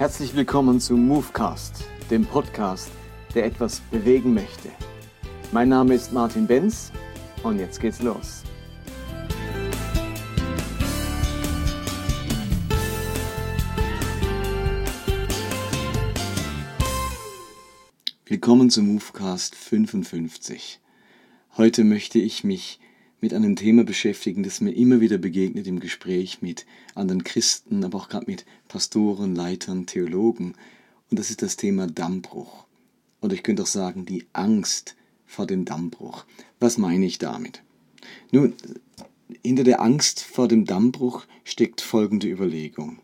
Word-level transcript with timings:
Herzlich 0.00 0.34
willkommen 0.34 0.80
zu 0.80 0.96
Movecast, 0.96 1.84
dem 2.10 2.24
Podcast, 2.24 2.90
der 3.34 3.44
etwas 3.44 3.80
bewegen 3.90 4.32
möchte. 4.32 4.70
Mein 5.52 5.68
Name 5.68 5.92
ist 5.92 6.10
Martin 6.10 6.46
Benz 6.46 6.90
und 7.42 7.58
jetzt 7.58 7.78
geht's 7.78 8.00
los. 8.00 8.42
Willkommen 18.24 18.70
zu 18.70 18.80
Movecast 18.80 19.54
55. 19.54 20.80
Heute 21.58 21.84
möchte 21.84 22.18
ich 22.18 22.42
mich 22.42 22.80
mit 23.20 23.34
einem 23.34 23.56
Thema 23.56 23.84
beschäftigen, 23.84 24.42
das 24.42 24.60
mir 24.60 24.72
immer 24.72 25.00
wieder 25.00 25.18
begegnet 25.18 25.66
im 25.66 25.80
Gespräch 25.80 26.40
mit 26.40 26.66
anderen 26.94 27.24
Christen, 27.24 27.84
aber 27.84 27.98
auch 27.98 28.08
gerade 28.08 28.26
mit 28.26 28.44
Pastoren, 28.68 29.34
Leitern, 29.34 29.86
Theologen. 29.86 30.54
Und 31.10 31.18
das 31.18 31.30
ist 31.30 31.42
das 31.42 31.56
Thema 31.56 31.86
Dammbruch. 31.86 32.64
Oder 33.20 33.34
ich 33.34 33.42
könnte 33.42 33.62
auch 33.62 33.66
sagen, 33.66 34.06
die 34.06 34.24
Angst 34.32 34.96
vor 35.26 35.46
dem 35.46 35.64
Dammbruch. 35.64 36.24
Was 36.58 36.78
meine 36.78 37.06
ich 37.06 37.18
damit? 37.18 37.62
Nun, 38.32 38.54
hinter 39.42 39.64
der 39.64 39.80
Angst 39.80 40.20
vor 40.20 40.48
dem 40.48 40.64
Dammbruch 40.64 41.26
steckt 41.44 41.80
folgende 41.80 42.28
Überlegung. 42.28 42.98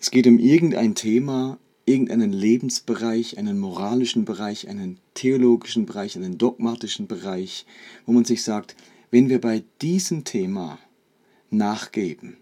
Es 0.00 0.10
geht 0.10 0.26
um 0.26 0.38
irgendein 0.38 0.94
Thema, 0.94 1.58
irgendeinen 1.84 2.32
Lebensbereich, 2.32 3.36
einen 3.38 3.58
moralischen 3.58 4.24
Bereich, 4.24 4.68
einen 4.68 4.98
theologischen 5.14 5.86
Bereich, 5.86 6.16
einen 6.16 6.38
dogmatischen 6.38 7.08
Bereich, 7.08 7.66
wo 8.06 8.12
man 8.12 8.24
sich 8.24 8.42
sagt, 8.42 8.76
wenn 9.10 9.28
wir 9.28 9.40
bei 9.40 9.64
diesem 9.80 10.24
Thema 10.24 10.78
nachgeben, 11.50 12.36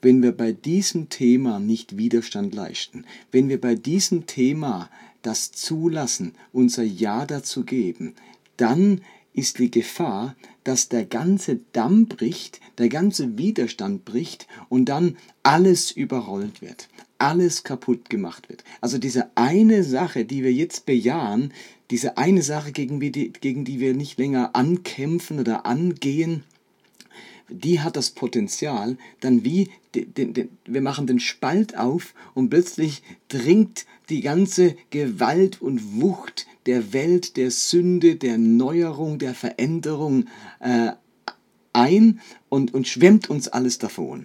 wenn 0.00 0.22
wir 0.22 0.32
bei 0.32 0.52
diesem 0.52 1.08
Thema 1.08 1.58
nicht 1.58 1.96
Widerstand 1.96 2.54
leisten, 2.54 3.04
wenn 3.30 3.48
wir 3.48 3.60
bei 3.60 3.74
diesem 3.74 4.26
Thema 4.26 4.90
das 5.22 5.52
zulassen, 5.52 6.34
unser 6.52 6.82
Ja 6.82 7.26
dazu 7.26 7.64
geben, 7.64 8.14
dann 8.56 9.00
ist 9.32 9.58
die 9.58 9.70
Gefahr, 9.70 10.36
dass 10.64 10.88
der 10.88 11.04
ganze 11.04 11.60
Damm 11.72 12.06
bricht, 12.06 12.60
der 12.78 12.88
ganze 12.88 13.38
Widerstand 13.38 14.04
bricht 14.04 14.46
und 14.68 14.86
dann 14.86 15.16
alles 15.42 15.90
überrollt 15.90 16.60
wird, 16.60 16.88
alles 17.18 17.64
kaputt 17.64 18.10
gemacht 18.10 18.48
wird. 18.48 18.62
Also 18.80 18.98
diese 18.98 19.30
eine 19.36 19.84
Sache, 19.84 20.24
die 20.24 20.42
wir 20.42 20.52
jetzt 20.52 20.84
bejahen, 20.84 21.52
diese 21.92 22.16
eine 22.16 22.42
Sache, 22.42 22.72
gegen 22.72 22.98
die, 23.00 23.32
gegen 23.32 23.64
die 23.64 23.78
wir 23.78 23.94
nicht 23.94 24.18
länger 24.18 24.56
ankämpfen 24.56 25.38
oder 25.38 25.66
angehen, 25.66 26.42
die 27.50 27.80
hat 27.80 27.96
das 27.96 28.10
Potenzial, 28.10 28.96
dann 29.20 29.44
wie, 29.44 29.68
den, 29.94 30.32
den, 30.32 30.48
wir 30.64 30.80
machen 30.80 31.06
den 31.06 31.20
Spalt 31.20 31.76
auf 31.76 32.14
und 32.32 32.48
plötzlich 32.48 33.02
dringt 33.28 33.84
die 34.08 34.22
ganze 34.22 34.74
Gewalt 34.88 35.60
und 35.60 36.00
Wucht 36.00 36.46
der 36.64 36.94
Welt, 36.94 37.36
der 37.36 37.50
Sünde, 37.50 38.16
der 38.16 38.38
Neuerung, 38.38 39.18
der 39.18 39.34
Veränderung 39.34 40.28
äh, 40.60 40.92
ein 41.74 42.20
und, 42.48 42.72
und 42.72 42.88
schwemmt 42.88 43.28
uns 43.28 43.48
alles 43.48 43.78
davon. 43.78 44.24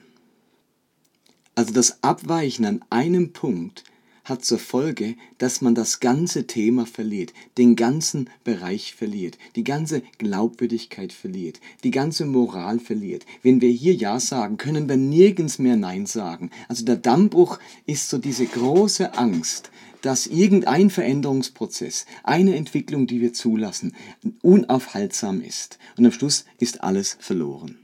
Also 1.53 1.73
das 1.73 2.01
Abweichen 2.01 2.63
an 2.65 2.81
einem 2.89 3.33
Punkt 3.33 3.83
hat 4.27 4.43
zur 4.43 4.59
Folge, 4.59 5.15
dass 5.37 5.61
man 5.61 5.75
das 5.75 5.99
ganze 5.99 6.47
Thema 6.47 6.85
verliert, 6.85 7.33
den 7.57 7.75
ganzen 7.75 8.29
Bereich 8.43 8.93
verliert, 8.93 9.37
die 9.55 9.63
ganze 9.63 10.01
Glaubwürdigkeit 10.17 11.13
verliert, 11.13 11.59
die 11.83 11.91
ganze 11.91 12.25
Moral 12.25 12.79
verliert. 12.79 13.25
Wenn 13.43 13.61
wir 13.61 13.69
hier 13.69 13.93
Ja 13.93 14.19
sagen, 14.19 14.57
können 14.57 14.89
wir 14.89 14.97
nirgends 14.97 15.59
mehr 15.59 15.77
Nein 15.77 16.05
sagen. 16.05 16.51
Also 16.67 16.85
der 16.85 16.97
Dammbruch 16.97 17.59
ist 17.85 18.09
so 18.09 18.17
diese 18.17 18.45
große 18.45 19.17
Angst, 19.17 19.71
dass 20.01 20.27
irgendein 20.27 20.89
Veränderungsprozess, 20.89 22.05
eine 22.23 22.55
Entwicklung, 22.55 23.07
die 23.07 23.21
wir 23.21 23.33
zulassen, 23.33 23.95
unaufhaltsam 24.41 25.41
ist. 25.41 25.79
Und 25.97 26.05
am 26.05 26.11
Schluss 26.11 26.45
ist 26.59 26.83
alles 26.83 27.17
verloren. 27.19 27.79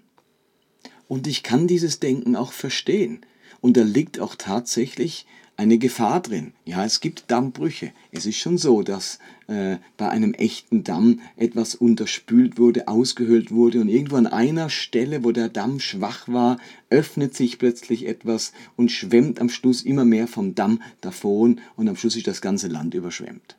Und 1.08 1.28
ich 1.28 1.44
kann 1.44 1.68
dieses 1.68 2.00
Denken 2.00 2.36
auch 2.36 2.52
verstehen. 2.52 3.26
Und 3.62 3.78
da 3.78 3.84
liegt 3.84 4.20
auch 4.20 4.36
tatsächlich 4.36 5.26
eine 5.63 5.78
Gefahr 5.78 6.22
drin. 6.22 6.53
Ja, 6.66 6.85
es 6.85 7.00
gibt 7.00 7.31
Dammbrüche. 7.31 7.91
Es 8.12 8.25
ist 8.25 8.38
schon 8.38 8.57
so, 8.57 8.84
dass 8.84 9.18
äh, 9.47 9.78
bei 9.97 10.09
einem 10.09 10.34
echten 10.34 10.84
Damm 10.84 11.22
etwas 11.38 11.74
unterspült 11.74 12.57
wurde, 12.57 12.88
ausgehöhlt 12.88 13.51
wurde 13.51 13.81
und 13.81 13.88
irgendwo 13.88 14.18
an 14.18 14.28
einer 14.28 14.69
Stelle, 14.69 15.23
wo 15.23 15.31
der 15.31 15.50
Damm 15.50 15.79
schwach 15.79 16.28
war, 16.28 16.57
öffnet 16.90 17.35
sich 17.35 17.59
plötzlich 17.59 18.06
etwas 18.06 18.52
und 18.75 18.91
schwemmt 18.91 19.40
am 19.40 19.50
Schluss 19.50 19.81
immer 19.81 20.06
mehr 20.06 20.28
vom 20.28 20.53
Damm 20.53 20.81
davon 21.02 21.62
und 21.75 21.88
am 21.88 21.96
Schluss 21.96 22.16
ist 22.16 22.28
das 22.28 22.41
ganze 22.41 22.68
Land 22.68 22.94
überschwemmt. 22.94 23.56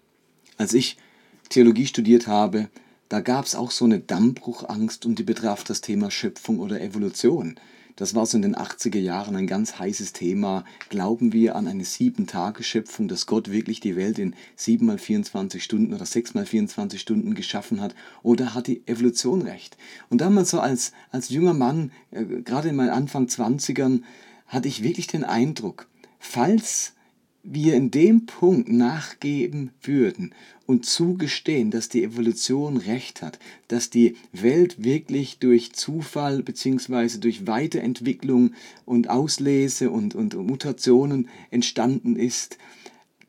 Als 0.57 0.75
ich 0.75 0.97
Theologie 1.49 1.87
studiert 1.87 2.27
habe, 2.27 2.69
da 3.09 3.21
gab 3.21 3.47
es 3.47 3.55
auch 3.55 3.71
so 3.71 3.85
eine 3.85 4.01
Dammbruchangst 4.01 5.07
und 5.07 5.19
die 5.19 5.25
betraf 5.25 5.65
das 5.65 5.81
Thema 5.81 6.11
Schöpfung 6.11 6.59
oder 6.59 6.81
Evolution. 6.81 7.57
Das 7.97 8.17
war 8.17 8.27
so 8.27 8.37
in 8.37 8.43
den 8.43 8.57
80er 8.57 8.99
Jahren 8.99 9.37
ein 9.37 9.47
ganz 9.47 9.79
heißes 9.79 10.13
Thema. 10.13 10.65
Glauben 10.89 11.33
wir 11.33 11.55
an 11.55 11.69
eine 11.69 11.85
Sieben-Tage-Schöpfung, 11.85 13.07
dass 13.07 13.27
Gott 13.27 13.53
wirklich 13.53 13.79
die 13.79 13.95
Welt 13.95 14.19
in 14.19 14.35
sieben 14.57 14.87
mal 14.87 14.99
24 14.99 15.63
Stunden 15.63 15.95
oder 15.95 16.05
sechs 16.05 16.35
mal 16.35 16.45
24 16.45 17.01
Stunden 17.01 17.35
geschaffen 17.35 17.81
hat? 17.81 17.95
Oder 18.25 18.55
hat 18.55 18.67
die 18.67 18.83
Evolution 18.87 19.43
recht? 19.43 19.77
Und 20.11 20.21
damals 20.21 20.51
so 20.51 20.59
als, 20.59 20.93
als 21.13 21.29
junger 21.29 21.55
Mann, 21.55 21.93
äh, 22.11 22.25
gerade 22.25 22.71
in 22.71 22.77
meinen 22.77 22.91
Anfang 22.91 23.27
20ern, 23.27 24.03
hatte 24.49 24.67
ich 24.67 24.83
wirklich 24.83 25.07
den 25.07 25.23
Eindruck, 25.23 25.87
falls 26.19 26.94
wir 27.45 27.75
in 27.75 27.91
dem 27.91 28.25
Punkt 28.25 28.71
nachgeben 28.71 29.71
würden 29.83 30.33
und 30.67 30.87
zugestehen, 30.87 31.71
dass 31.71 31.91
die 31.91 32.03
Evolution 32.03 32.79
recht 32.79 33.21
hat, 33.21 33.39
dass 33.69 33.91
die 33.91 34.17
Welt 34.33 34.83
wirklich 34.83 35.39
durch 35.39 35.73
Zufall 35.75 36.43
bzw. 36.43 37.19
durch 37.19 37.47
Weiterentwicklung 37.47 38.55
und 38.87 39.11
Auslese 39.11 39.91
und, 39.91 40.15
und 40.15 40.35
Mutationen 40.35 41.29
entstanden 41.51 42.17
ist, 42.17 42.57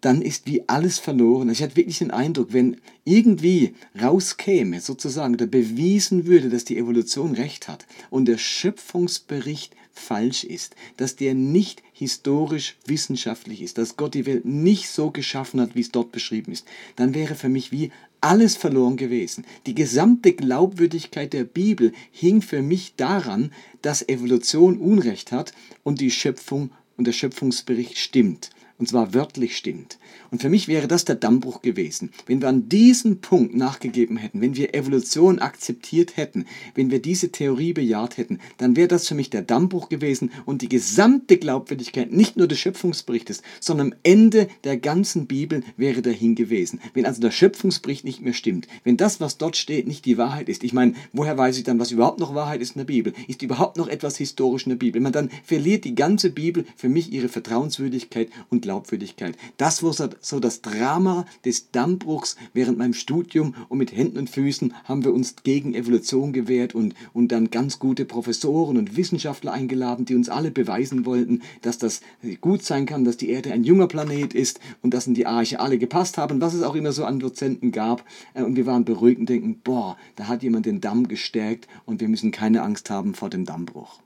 dann 0.05 0.21
ist 0.21 0.45
wie 0.45 0.69
alles 0.69 0.99
verloren. 0.99 1.49
Ich 1.49 1.63
hatte 1.63 1.77
wirklich 1.77 1.97
den 1.97 2.11
Eindruck, 2.11 2.53
wenn 2.53 2.77
irgendwie 3.05 3.73
rauskäme, 3.99 4.79
sozusagen, 4.79 5.33
oder 5.33 5.47
bewiesen 5.47 6.27
würde, 6.27 6.49
dass 6.49 6.63
die 6.63 6.77
Evolution 6.77 7.33
recht 7.33 7.67
hat 7.67 7.87
und 8.11 8.27
der 8.27 8.37
Schöpfungsbericht 8.37 9.75
falsch 9.91 10.43
ist, 10.43 10.75
dass 10.97 11.15
der 11.15 11.33
nicht 11.33 11.81
historisch 11.91 12.77
wissenschaftlich 12.85 13.63
ist, 13.63 13.79
dass 13.79 13.97
Gott 13.97 14.13
die 14.13 14.27
Welt 14.27 14.45
nicht 14.45 14.89
so 14.89 15.09
geschaffen 15.09 15.59
hat, 15.59 15.73
wie 15.73 15.81
es 15.81 15.91
dort 15.91 16.11
beschrieben 16.11 16.51
ist, 16.51 16.67
dann 16.97 17.15
wäre 17.15 17.33
für 17.33 17.49
mich 17.49 17.71
wie 17.71 17.91
alles 18.21 18.55
verloren 18.55 18.97
gewesen. 18.97 19.43
Die 19.65 19.73
gesamte 19.73 20.33
Glaubwürdigkeit 20.33 21.33
der 21.33 21.45
Bibel 21.45 21.93
hing 22.11 22.43
für 22.43 22.61
mich 22.61 22.93
daran, 22.95 23.51
dass 23.81 24.07
Evolution 24.07 24.77
Unrecht 24.77 25.31
hat 25.31 25.51
und 25.83 25.99
die 25.99 26.11
Schöpfung 26.11 26.69
und 26.95 27.07
der 27.07 27.13
Schöpfungsbericht 27.13 27.97
stimmt 27.97 28.51
und 28.77 28.89
zwar 28.89 29.13
wörtlich 29.13 29.55
stimmt. 29.55 29.97
Und 30.31 30.41
für 30.41 30.49
mich 30.49 30.67
wäre 30.67 30.87
das 30.87 31.05
der 31.05 31.15
Dammbruch 31.15 31.61
gewesen, 31.61 32.11
wenn 32.25 32.41
wir 32.41 32.49
an 32.49 32.67
diesem 32.67 33.21
Punkt 33.21 33.55
nachgegeben 33.55 34.17
hätten, 34.17 34.41
wenn 34.41 34.55
wir 34.55 34.75
Evolution 34.75 35.39
akzeptiert 35.39 36.17
hätten, 36.17 36.45
wenn 36.73 36.91
wir 36.91 37.01
diese 37.01 37.31
Theorie 37.31 37.73
bejaht 37.73 38.17
hätten, 38.17 38.39
dann 38.57 38.75
wäre 38.75 38.89
das 38.89 39.07
für 39.07 39.15
mich 39.15 39.29
der 39.29 39.43
Dammbruch 39.43 39.87
gewesen 39.87 40.31
und 40.45 40.61
die 40.61 40.69
gesamte 40.69 41.37
Glaubwürdigkeit 41.37 42.11
nicht 42.11 42.35
nur 42.35 42.47
des 42.47 42.59
Schöpfungsberichtes, 42.59 43.41
sondern 43.59 43.85
am 43.85 43.93
Ende 44.03 44.47
der 44.63 44.77
ganzen 44.77 45.27
Bibel 45.27 45.63
wäre 45.77 46.01
dahin 46.01 46.35
gewesen. 46.35 46.81
Wenn 46.93 47.05
also 47.05 47.21
der 47.21 47.31
Schöpfungsbericht 47.31 48.03
nicht 48.03 48.21
mehr 48.21 48.33
stimmt, 48.33 48.67
wenn 48.83 48.97
das, 48.97 49.21
was 49.21 49.37
dort 49.37 49.55
steht, 49.55 49.87
nicht 49.87 50.05
die 50.05 50.17
Wahrheit 50.17 50.49
ist, 50.49 50.63
ich 50.63 50.73
meine, 50.73 50.93
woher 51.13 51.37
weiß 51.37 51.57
ich 51.57 51.63
dann, 51.63 51.79
was 51.79 51.91
überhaupt 51.91 52.19
noch 52.19 52.35
Wahrheit 52.35 52.61
ist 52.61 52.75
in 52.75 52.79
der 52.79 52.85
Bibel? 52.85 53.13
Ist 53.27 53.41
überhaupt 53.41 53.77
noch 53.77 53.87
etwas 53.87 54.17
historisch 54.17 54.65
in 54.65 54.71
der 54.71 54.77
Bibel? 54.77 55.01
Man 55.01 55.13
dann 55.13 55.29
verliert 55.43 55.85
die 55.85 55.95
ganze 55.95 56.29
Bibel 56.29 56.65
für 56.75 56.89
mich 56.89 57.11
ihre 57.11 57.29
Vertrauenswürdigkeit 57.29 58.29
und 58.49 58.64
Glaubwürdigkeit. 58.65 59.37
Das 59.57 59.83
war 59.83 59.93
so 59.93 60.39
das 60.39 60.61
Drama 60.61 61.25
des 61.45 61.69
Dammbruchs 61.71 62.35
während 62.53 62.79
meinem 62.79 62.95
Studium 62.95 63.53
und 63.69 63.77
mit 63.77 63.95
Händen 63.95 64.17
und 64.17 64.29
Füßen 64.29 64.73
haben 64.85 65.05
wir 65.05 65.13
uns 65.13 65.35
gegen 65.43 65.75
Evolution 65.75 66.33
gewehrt 66.33 66.73
und, 66.73 66.95
und 67.13 67.31
dann 67.31 67.51
ganz 67.51 67.77
gute 67.77 68.05
Professoren 68.05 68.77
und 68.77 68.97
Wissenschaftler 68.97 69.53
eingeladen, 69.53 70.05
die 70.05 70.15
uns 70.15 70.29
alle 70.29 70.49
beweisen 70.49 71.05
wollten, 71.05 71.43
dass 71.61 71.77
das 71.77 72.01
gut 72.41 72.63
sein 72.63 72.87
kann, 72.87 73.05
dass 73.05 73.17
die 73.17 73.29
Erde 73.29 73.53
ein 73.53 73.63
junger 73.63 73.87
Planet 73.87 74.33
ist 74.33 74.59
und 74.81 74.95
dass 74.95 75.05
in 75.05 75.13
die 75.13 75.27
Arche 75.27 75.59
alle 75.59 75.77
gepasst 75.77 76.17
haben, 76.17 76.41
was 76.41 76.55
es 76.55 76.63
auch 76.63 76.75
immer 76.75 76.91
so 76.91 77.05
an 77.05 77.19
Dozenten 77.19 77.71
gab. 77.71 78.03
Äh, 78.33 78.41
und 78.41 78.55
wir 78.55 78.65
waren 78.65 78.83
beruhigt 78.83 79.19
und 79.19 79.29
denken, 79.29 79.61
boah, 79.63 79.95
da 80.15 80.27
hat 80.27 80.41
jemand 80.41 80.65
den 80.65 80.81
Damm 80.81 81.07
gestärkt 81.07 81.67
und 81.85 82.01
wir 82.01 82.07
müssen 82.07 82.31
keine 82.31 82.63
Angst 82.63 82.89
haben 82.89 83.13
vor 83.13 83.29
dem 83.29 83.45
Dammbruch. 83.45 83.99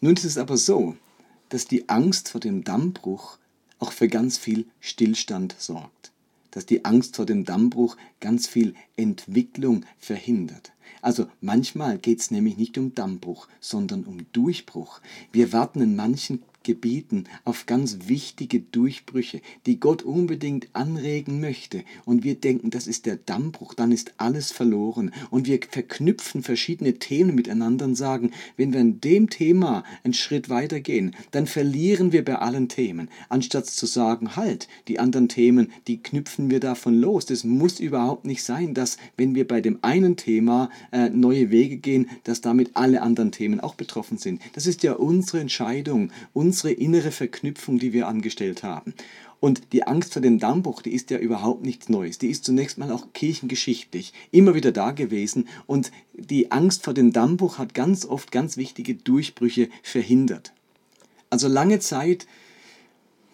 Nun 0.00 0.14
ist 0.14 0.24
es 0.24 0.38
aber 0.38 0.56
so, 0.56 0.96
dass 1.50 1.66
die 1.66 1.88
Angst 1.88 2.30
vor 2.30 2.40
dem 2.40 2.64
Dammbruch 2.64 3.38
auch 3.82 3.92
für 3.92 4.08
ganz 4.08 4.38
viel 4.38 4.66
Stillstand 4.80 5.56
sorgt. 5.58 6.12
Dass 6.52 6.66
die 6.66 6.84
Angst 6.84 7.16
vor 7.16 7.26
dem 7.26 7.44
Dammbruch 7.44 7.96
ganz 8.20 8.46
viel 8.46 8.74
Entwicklung 8.96 9.84
verhindert. 9.98 10.72
Also 11.00 11.26
manchmal 11.40 11.98
geht 11.98 12.20
es 12.20 12.30
nämlich 12.30 12.56
nicht 12.56 12.78
um 12.78 12.94
Dammbruch, 12.94 13.48
sondern 13.58 14.04
um 14.04 14.24
Durchbruch. 14.32 15.00
Wir 15.32 15.52
warten 15.52 15.80
in 15.80 15.96
manchen 15.96 16.44
gebieten, 16.64 17.24
auf 17.44 17.66
ganz 17.66 17.98
wichtige 18.06 18.60
Durchbrüche, 18.60 19.40
die 19.66 19.80
Gott 19.80 20.02
unbedingt 20.02 20.68
anregen 20.72 21.40
möchte. 21.40 21.84
Und 22.04 22.24
wir 22.24 22.34
denken, 22.34 22.70
das 22.70 22.86
ist 22.86 23.06
der 23.06 23.16
Dammbruch, 23.16 23.74
dann 23.74 23.92
ist 23.92 24.14
alles 24.16 24.52
verloren. 24.52 25.12
Und 25.30 25.46
wir 25.46 25.60
verknüpfen 25.68 26.42
verschiedene 26.42 26.94
Themen 26.94 27.34
miteinander 27.34 27.84
und 27.84 27.94
sagen, 27.94 28.32
wenn 28.56 28.72
wir 28.72 28.80
in 28.80 29.00
dem 29.00 29.30
Thema 29.30 29.84
einen 30.04 30.14
Schritt 30.14 30.48
weitergehen, 30.48 31.14
dann 31.30 31.46
verlieren 31.46 32.12
wir 32.12 32.24
bei 32.24 32.36
allen 32.36 32.68
Themen. 32.68 33.08
Anstatt 33.28 33.66
zu 33.66 33.86
sagen, 33.86 34.36
halt, 34.36 34.68
die 34.88 34.98
anderen 34.98 35.28
Themen, 35.28 35.72
die 35.86 36.02
knüpfen 36.02 36.50
wir 36.50 36.60
davon 36.60 36.94
los. 36.94 37.26
Das 37.26 37.44
muss 37.44 37.80
überhaupt 37.80 38.24
nicht 38.24 38.42
sein, 38.42 38.74
dass 38.74 38.96
wenn 39.16 39.34
wir 39.34 39.46
bei 39.46 39.60
dem 39.60 39.78
einen 39.82 40.16
Thema 40.16 40.70
äh, 40.92 41.08
neue 41.10 41.50
Wege 41.50 41.76
gehen, 41.76 42.08
dass 42.24 42.40
damit 42.40 42.70
alle 42.74 43.02
anderen 43.02 43.32
Themen 43.32 43.60
auch 43.60 43.74
betroffen 43.74 44.18
sind. 44.18 44.40
Das 44.54 44.66
ist 44.66 44.82
ja 44.82 44.94
unsere 44.94 45.40
Entscheidung, 45.40 46.10
unsere 46.32 46.51
innere 46.52 47.10
Verknüpfung, 47.10 47.78
die 47.78 47.92
wir 47.92 48.08
angestellt 48.08 48.62
haben. 48.62 48.94
Und 49.40 49.72
die 49.72 49.84
Angst 49.84 50.12
vor 50.12 50.22
dem 50.22 50.38
Dammbruch, 50.38 50.82
die 50.82 50.92
ist 50.92 51.10
ja 51.10 51.18
überhaupt 51.18 51.64
nichts 51.64 51.88
Neues. 51.88 52.18
Die 52.18 52.28
ist 52.28 52.44
zunächst 52.44 52.78
mal 52.78 52.92
auch 52.92 53.12
kirchengeschichtlich 53.12 54.12
immer 54.30 54.54
wieder 54.54 54.70
da 54.70 54.92
gewesen. 54.92 55.48
Und 55.66 55.90
die 56.14 56.52
Angst 56.52 56.84
vor 56.84 56.94
dem 56.94 57.12
Dammbruch 57.12 57.58
hat 57.58 57.74
ganz 57.74 58.04
oft 58.04 58.30
ganz 58.30 58.56
wichtige 58.56 58.94
Durchbrüche 58.94 59.68
verhindert. 59.82 60.52
Also 61.28 61.48
lange 61.48 61.80
Zeit 61.80 62.28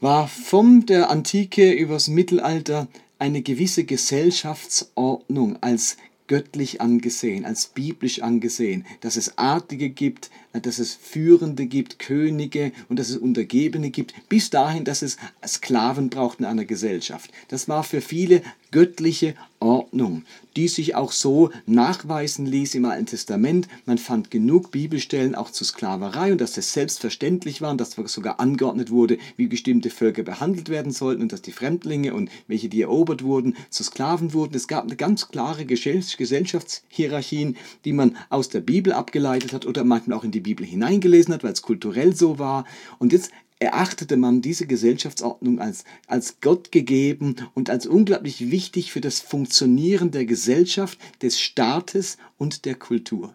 war 0.00 0.28
von 0.28 0.86
der 0.86 1.10
Antike 1.10 1.72
übers 1.72 2.08
Mittelalter 2.08 2.88
eine 3.18 3.42
gewisse 3.42 3.84
Gesellschaftsordnung 3.84 5.58
als 5.60 5.98
göttlich 6.28 6.80
angesehen, 6.80 7.44
als 7.44 7.66
biblisch 7.66 8.22
angesehen, 8.22 8.86
dass 9.00 9.16
es 9.16 9.36
Artige 9.36 9.90
gibt, 9.90 10.30
dass 10.60 10.78
es 10.78 10.94
Führende 10.94 11.66
gibt, 11.66 11.98
Könige 11.98 12.72
und 12.88 12.98
dass 12.98 13.10
es 13.10 13.16
Untergebene 13.16 13.90
gibt, 13.90 14.14
bis 14.28 14.50
dahin, 14.50 14.84
dass 14.84 15.02
es 15.02 15.16
Sklaven 15.46 16.10
braucht 16.10 16.40
in 16.40 16.44
einer 16.44 16.64
Gesellschaft. 16.64 17.30
Das 17.48 17.68
war 17.68 17.84
für 17.84 18.00
viele 18.00 18.42
göttliche 18.70 19.34
Ordnung, 19.60 20.22
die 20.56 20.68
sich 20.68 20.94
auch 20.94 21.10
so 21.10 21.50
nachweisen 21.66 22.46
ließ 22.46 22.74
im 22.76 22.84
Alten 22.84 23.06
Testament. 23.06 23.66
Man 23.86 23.98
fand 23.98 24.30
genug 24.30 24.70
Bibelstellen 24.70 25.34
auch 25.34 25.50
zur 25.50 25.66
Sklaverei 25.66 26.30
und 26.32 26.40
dass 26.40 26.56
es 26.56 26.72
selbstverständlich 26.72 27.60
war 27.60 27.72
und 27.72 27.80
dass 27.80 27.96
sogar 28.06 28.38
angeordnet 28.40 28.90
wurde, 28.90 29.18
wie 29.36 29.46
bestimmte 29.46 29.90
Völker 29.90 30.22
behandelt 30.22 30.68
werden 30.68 30.92
sollten 30.92 31.22
und 31.22 31.32
dass 31.32 31.42
die 31.42 31.52
Fremdlinge 31.52 32.14
und 32.14 32.30
welche, 32.46 32.68
die 32.68 32.82
erobert 32.82 33.24
wurden, 33.24 33.56
zu 33.70 33.82
Sklaven 33.82 34.32
wurden. 34.32 34.54
Es 34.54 34.68
gab 34.68 34.84
eine 34.84 34.96
ganz 34.96 35.28
klare 35.28 35.64
Gesellschaftshierarchien, 35.64 37.56
die 37.84 37.92
man 37.92 38.16
aus 38.28 38.48
der 38.48 38.60
Bibel 38.60 38.92
abgeleitet 38.92 39.52
hat 39.52 39.66
oder 39.66 39.82
manchmal 39.82 40.18
auch 40.18 40.24
in 40.24 40.30
die 40.30 40.40
Bibel 40.48 40.64
hineingelesen 40.64 41.34
hat, 41.34 41.44
weil 41.44 41.52
es 41.52 41.62
kulturell 41.62 42.16
so 42.16 42.38
war. 42.38 42.64
Und 42.98 43.12
jetzt 43.12 43.30
erachtete 43.58 44.16
man 44.16 44.40
diese 44.40 44.66
Gesellschaftsordnung 44.66 45.60
als, 45.60 45.84
als 46.06 46.40
Gott 46.40 46.72
gegeben 46.72 47.36
und 47.54 47.68
als 47.68 47.86
unglaublich 47.86 48.50
wichtig 48.50 48.92
für 48.92 49.02
das 49.02 49.20
Funktionieren 49.20 50.10
der 50.10 50.24
Gesellschaft, 50.24 50.98
des 51.20 51.38
Staates 51.38 52.16
und 52.38 52.64
der 52.64 52.76
Kultur. 52.76 53.34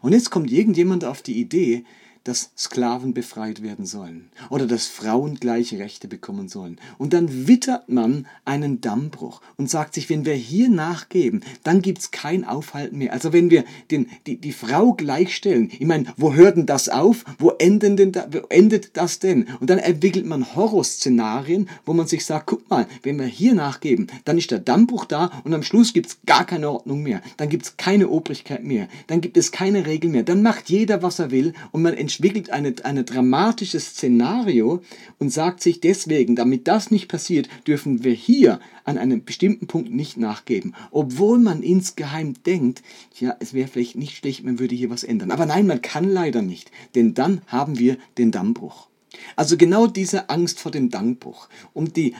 Und 0.00 0.12
jetzt 0.12 0.30
kommt 0.30 0.50
irgendjemand 0.50 1.04
auf 1.04 1.22
die 1.22 1.38
Idee, 1.38 1.84
dass 2.28 2.50
Sklaven 2.58 3.14
befreit 3.14 3.62
werden 3.62 3.86
sollen 3.86 4.28
oder 4.50 4.66
dass 4.66 4.86
Frauen 4.86 5.40
gleiche 5.40 5.78
Rechte 5.78 6.08
bekommen 6.08 6.48
sollen. 6.48 6.78
Und 6.98 7.14
dann 7.14 7.48
wittert 7.48 7.88
man 7.88 8.26
einen 8.44 8.82
Dammbruch 8.82 9.40
und 9.56 9.70
sagt 9.70 9.94
sich, 9.94 10.10
wenn 10.10 10.26
wir 10.26 10.34
hier 10.34 10.68
nachgeben, 10.68 11.42
dann 11.62 11.80
gibt 11.80 12.00
es 12.00 12.10
kein 12.10 12.44
Aufhalten 12.44 12.98
mehr. 12.98 13.14
Also 13.14 13.32
wenn 13.32 13.50
wir 13.50 13.64
den, 13.90 14.08
die, 14.26 14.36
die 14.36 14.52
Frau 14.52 14.92
gleichstellen, 14.92 15.70
ich 15.72 15.86
meine, 15.86 16.04
wo 16.18 16.34
hört 16.34 16.58
denn 16.58 16.66
das 16.66 16.90
auf? 16.90 17.24
Wo, 17.38 17.48
enden 17.48 17.96
denn 17.96 18.12
da, 18.12 18.28
wo 18.30 18.40
endet 18.50 18.98
das 18.98 19.20
denn? 19.20 19.46
Und 19.60 19.70
dann 19.70 19.78
entwickelt 19.78 20.26
man 20.26 20.54
Horrorszenarien, 20.54 21.70
wo 21.86 21.94
man 21.94 22.08
sich 22.08 22.26
sagt, 22.26 22.44
guck 22.44 22.68
mal, 22.68 22.86
wenn 23.04 23.18
wir 23.18 23.24
hier 23.24 23.54
nachgeben, 23.54 24.08
dann 24.26 24.36
ist 24.36 24.50
der 24.50 24.58
Dammbruch 24.58 25.06
da 25.06 25.30
und 25.44 25.54
am 25.54 25.62
Schluss 25.62 25.94
gibt 25.94 26.08
es 26.08 26.18
gar 26.26 26.44
keine 26.44 26.70
Ordnung 26.70 27.02
mehr. 27.02 27.22
Dann 27.38 27.48
gibt 27.48 27.64
es 27.64 27.76
keine 27.78 28.08
Obrigkeit 28.10 28.64
mehr. 28.64 28.86
Dann 29.06 29.22
gibt 29.22 29.38
es 29.38 29.50
keine 29.50 29.86
Regeln 29.86 30.12
mehr. 30.12 30.24
Dann 30.24 30.42
macht 30.42 30.68
jeder, 30.68 31.02
was 31.02 31.18
er 31.20 31.30
will 31.30 31.54
und 31.72 31.80
man 31.80 31.94
entwickelt 32.18 32.50
eine, 32.50 32.74
eine 32.82 33.04
dramatisches 33.04 33.90
Szenario 33.90 34.82
und 35.18 35.32
sagt 35.32 35.62
sich 35.62 35.80
deswegen, 35.80 36.34
damit 36.34 36.66
das 36.66 36.90
nicht 36.90 37.08
passiert, 37.08 37.48
dürfen 37.66 38.02
wir 38.02 38.12
hier 38.12 38.60
an 38.84 38.98
einem 38.98 39.24
bestimmten 39.24 39.66
Punkt 39.66 39.90
nicht 39.92 40.16
nachgeben. 40.16 40.74
Obwohl 40.90 41.38
man 41.38 41.62
insgeheim 41.62 42.34
denkt, 42.44 42.82
ja, 43.18 43.36
es 43.38 43.54
wäre 43.54 43.68
vielleicht 43.68 43.96
nicht 43.96 44.16
schlecht, 44.16 44.44
man 44.44 44.58
würde 44.58 44.74
hier 44.74 44.90
was 44.90 45.04
ändern. 45.04 45.30
Aber 45.30 45.46
nein, 45.46 45.66
man 45.66 45.80
kann 45.80 46.08
leider 46.08 46.42
nicht, 46.42 46.70
denn 46.94 47.14
dann 47.14 47.42
haben 47.46 47.78
wir 47.78 47.98
den 48.16 48.32
Dammbruch. 48.32 48.88
Also 49.36 49.56
genau 49.56 49.86
diese 49.86 50.28
Angst 50.28 50.58
vor 50.58 50.72
dem 50.72 50.90
Dammbruch, 50.90 51.48
um, 51.72 51.92
die, 51.92 52.14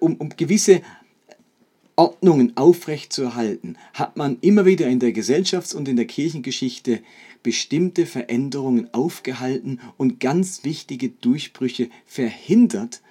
um, 0.00 0.14
um 0.16 0.30
gewisse 0.30 0.80
Ordnungen 1.96 2.56
aufrechtzuerhalten, 2.56 3.76
hat 3.92 4.16
man 4.16 4.38
immer 4.40 4.64
wieder 4.64 4.86
in 4.86 4.98
der 4.98 5.12
Gesellschafts- 5.12 5.74
und 5.74 5.88
in 5.88 5.96
der 5.96 6.06
Kirchengeschichte 6.06 7.00
bestimmte 7.42 8.06
Veränderungen 8.06 8.92
aufgehalten 8.92 9.80
und 9.96 10.20
ganz 10.20 10.64
wichtige 10.64 11.10
Durchbrüche 11.10 11.88
verhindert, 12.06 13.02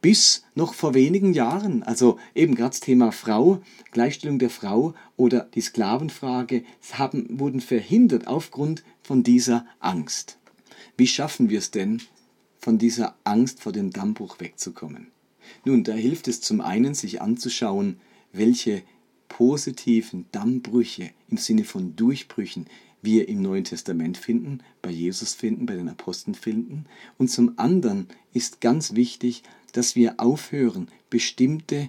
bis 0.00 0.44
noch 0.54 0.74
vor 0.74 0.94
wenigen 0.94 1.34
Jahren, 1.34 1.82
also 1.82 2.18
eben 2.34 2.54
gerade 2.54 2.70
das 2.70 2.80
Thema 2.80 3.12
Frau, 3.12 3.60
Gleichstellung 3.90 4.38
der 4.38 4.50
Frau 4.50 4.94
oder 5.16 5.48
die 5.54 5.60
Sklavenfrage, 5.60 6.64
haben, 6.92 7.38
wurden 7.38 7.60
verhindert 7.60 8.26
aufgrund 8.26 8.82
von 9.02 9.22
dieser 9.22 9.66
Angst. 9.78 10.38
Wie 10.96 11.06
schaffen 11.06 11.50
wir 11.50 11.58
es 11.58 11.70
denn, 11.70 12.02
von 12.58 12.78
dieser 12.78 13.16
Angst 13.24 13.62
vor 13.62 13.72
dem 13.72 13.90
Dammbruch 13.90 14.40
wegzukommen? 14.40 15.08
Nun, 15.64 15.84
da 15.84 15.92
hilft 15.92 16.28
es 16.28 16.40
zum 16.40 16.60
einen, 16.60 16.94
sich 16.94 17.20
anzuschauen, 17.20 18.00
welche 18.32 18.82
positiven 19.28 20.26
Dammbrüche 20.32 21.10
im 21.28 21.36
Sinne 21.36 21.64
von 21.64 21.96
Durchbrüchen 21.96 22.66
wir 23.02 23.28
im 23.28 23.42
Neuen 23.42 23.64
Testament 23.64 24.16
finden, 24.16 24.60
bei 24.82 24.90
Jesus 24.90 25.34
finden, 25.34 25.66
bei 25.66 25.76
den 25.76 25.88
Aposteln 25.88 26.34
finden. 26.34 26.86
Und 27.18 27.28
zum 27.28 27.58
anderen 27.58 28.08
ist 28.32 28.60
ganz 28.60 28.94
wichtig, 28.94 29.42
dass 29.72 29.96
wir 29.96 30.14
aufhören, 30.18 30.88
bestimmte 31.08 31.88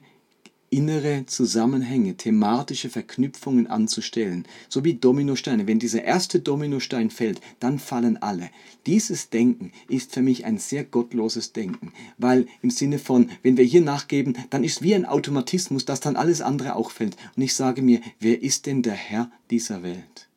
innere 0.72 1.26
Zusammenhänge, 1.26 2.16
thematische 2.16 2.90
Verknüpfungen 2.90 3.68
anzustellen, 3.68 4.46
so 4.70 4.86
wie 4.86 4.94
Dominosteine. 4.94 5.68
Wenn 5.68 5.80
dieser 5.80 6.04
erste 6.04 6.40
Dominostein 6.40 7.10
fällt, 7.10 7.42
dann 7.60 7.78
fallen 7.78 8.18
alle. 8.22 8.50
Dieses 8.86 9.30
Denken 9.30 9.74
ist 9.90 10.14
für 10.14 10.22
mich 10.22 10.46
ein 10.46 10.58
sehr 10.58 10.86
gottloses 10.86 11.52
Denken, 11.52 11.92
weil 12.18 12.48
im 12.62 12.70
Sinne 12.70 13.00
von, 13.00 13.30
wenn 13.44 13.58
wir 13.58 13.66
hier 13.66 13.82
nachgeben, 13.82 14.38
dann 14.50 14.64
ist 14.64 14.82
wie 14.82 14.96
ein 14.96 15.06
Automatismus, 15.06 15.84
dass 15.84 16.00
dann 16.00 16.16
alles 16.16 16.42
andere 16.42 16.76
auch 16.76 16.92
fällt. 16.92 17.18
Und 17.36 17.44
ich 17.44 17.54
sage 17.54 17.82
mir, 17.82 18.00
wer 18.22 18.42
ist 18.42 18.66
denn 18.66 18.82
der 18.82 18.94
Herr 18.94 19.30
dieser 19.50 19.84
Welt? 19.84 20.31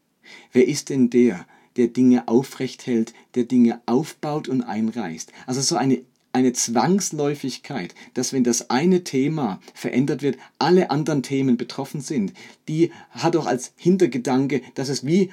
Wer 0.55 0.67
ist 0.67 0.89
denn 0.89 1.11
der, 1.11 1.47
der 1.77 1.89
Dinge 1.89 2.29
aufrecht 2.29 2.87
hält, 2.87 3.13
der 3.35 3.45
Dinge 3.45 3.81
aufbaut 3.87 4.49
und 4.49 4.63
einreißt? 4.63 5.33
Also 5.47 5.61
so 5.61 5.77
eine 5.77 6.01
eine 6.35 6.53
Zwangsläufigkeit, 6.53 7.95
dass 8.15 8.33
wenn 8.33 8.43
das 8.43 8.69
eine 8.69 9.05
Thema 9.05 9.61
verändert 9.73 10.21
wird, 10.23 10.37
alle 10.59 10.91
anderen 10.91 11.23
Themen 11.23 11.57
betroffen 11.57 12.01
sind. 12.01 12.33
Die 12.67 12.91
hat 13.11 13.37
auch 13.37 13.47
als 13.47 13.73
Hintergedanke, 13.77 14.61
dass 14.75 14.89
es 14.89 15.07
wie 15.07 15.31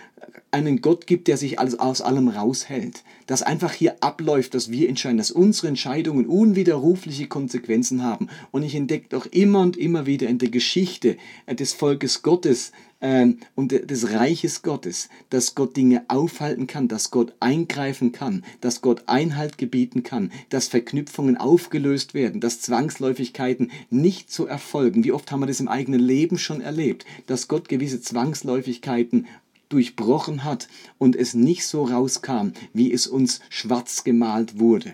einen 0.52 0.82
Gott 0.82 1.08
gibt, 1.08 1.28
der 1.28 1.38
sich 1.38 1.60
alles 1.60 1.80
aus 1.80 2.02
allem 2.02 2.28
raushält. 2.28 3.04
Dass 3.26 3.42
einfach 3.42 3.74
hier 3.74 3.96
abläuft, 4.02 4.54
dass 4.54 4.70
wir 4.70 4.90
entscheiden, 4.90 5.18
dass 5.18 5.32
unsere 5.32 5.70
Entscheidungen 5.70 6.28
unwiderrufliche 6.28 7.28
Konsequenzen 7.28 8.04
haben. 8.04 8.28
Und 8.52 8.62
ich 8.62 8.76
entdecke 8.76 9.08
doch 9.10 9.26
immer 9.26 9.62
und 9.62 9.78
immer 9.78 10.06
wieder 10.06 10.28
in 10.30 10.38
der 10.38 10.50
Geschichte 10.50 11.18
des 11.48 11.74
Volkes 11.74 12.22
Gottes, 12.22 12.74
und 13.02 13.72
des 13.72 14.12
Reiches 14.12 14.62
Gottes, 14.62 15.10
dass 15.32 15.56
Gott 15.56 15.76
Dinge 15.76 16.06
aufhalten 16.08 16.68
kann, 16.68 16.88
dass 16.88 17.10
Gott 17.10 17.34
eingreifen 17.40 18.12
kann, 18.12 18.44
dass 18.62 18.82
Gott 18.82 19.04
Einhalt 19.08 19.58
gebieten 19.58 20.04
kann, 20.04 20.32
dass 20.50 20.68
Verknüpfungen 20.68 21.36
aufgelöst 21.36 22.14
werden, 22.14 22.42
dass 22.42 22.62
Zwangsläufigkeiten 22.62 23.72
nicht 23.90 24.32
so 24.32 24.46
erfolgen. 24.46 25.04
Wie 25.04 25.12
oft 25.12 25.32
haben 25.32 25.40
wir 25.40 25.48
das 25.48 25.60
im 25.60 25.68
eigenen 25.68 26.00
Leben 26.00 26.38
schon 26.38 26.62
erlebt, 26.62 27.06
dass 27.26 27.48
Gott 27.48 27.70
gewisse 27.70 28.02
Zwangsläufigkeiten 28.02 29.26
durchbrochen 29.70 30.44
hat 30.44 30.68
und 31.00 31.16
es 31.16 31.34
nicht 31.34 31.66
so 31.66 31.84
rauskam, 31.84 32.50
wie 32.74 32.94
es 32.94 33.08
uns 33.08 33.40
schwarz 33.50 34.04
gemalt 34.04 34.60
wurde. 34.60 34.94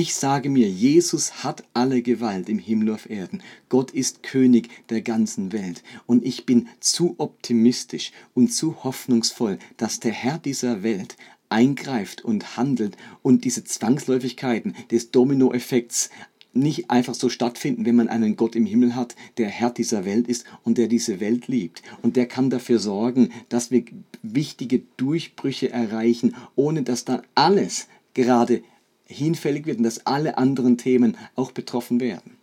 Ich 0.00 0.14
sage 0.14 0.48
mir, 0.48 0.68
Jesus 0.68 1.42
hat 1.42 1.64
alle 1.74 2.02
Gewalt 2.02 2.48
im 2.48 2.60
Himmel 2.60 2.94
auf 2.94 3.10
Erden. 3.10 3.42
Gott 3.68 3.90
ist 3.90 4.22
König 4.22 4.68
der 4.90 5.02
ganzen 5.02 5.50
Welt. 5.50 5.82
Und 6.06 6.24
ich 6.24 6.46
bin 6.46 6.68
zu 6.78 7.16
optimistisch 7.18 8.12
und 8.32 8.54
zu 8.54 8.84
hoffnungsvoll, 8.84 9.58
dass 9.76 9.98
der 9.98 10.12
Herr 10.12 10.38
dieser 10.38 10.84
Welt 10.84 11.16
eingreift 11.48 12.24
und 12.24 12.56
handelt 12.56 12.96
und 13.24 13.44
diese 13.44 13.64
Zwangsläufigkeiten 13.64 14.76
des 14.92 15.10
Dominoeffekts 15.10 16.10
nicht 16.52 16.90
einfach 16.92 17.14
so 17.14 17.28
stattfinden, 17.28 17.84
wenn 17.84 17.96
man 17.96 18.06
einen 18.06 18.36
Gott 18.36 18.54
im 18.54 18.66
Himmel 18.66 18.94
hat, 18.94 19.16
der 19.36 19.48
Herr 19.48 19.70
dieser 19.70 20.04
Welt 20.04 20.28
ist 20.28 20.44
und 20.62 20.78
der 20.78 20.86
diese 20.86 21.18
Welt 21.18 21.48
liebt. 21.48 21.82
Und 22.02 22.14
der 22.14 22.26
kann 22.26 22.50
dafür 22.50 22.78
sorgen, 22.78 23.32
dass 23.48 23.72
wir 23.72 23.82
wichtige 24.22 24.82
Durchbrüche 24.96 25.72
erreichen, 25.72 26.36
ohne 26.54 26.84
dass 26.84 27.04
dann 27.04 27.22
alles 27.34 27.88
gerade 28.14 28.62
hinfällig 29.08 29.66
wird 29.66 29.78
und 29.78 29.84
dass 29.84 30.06
alle 30.06 30.38
anderen 30.38 30.78
Themen 30.78 31.16
auch 31.34 31.52
betroffen 31.52 32.00
werden. 32.00 32.36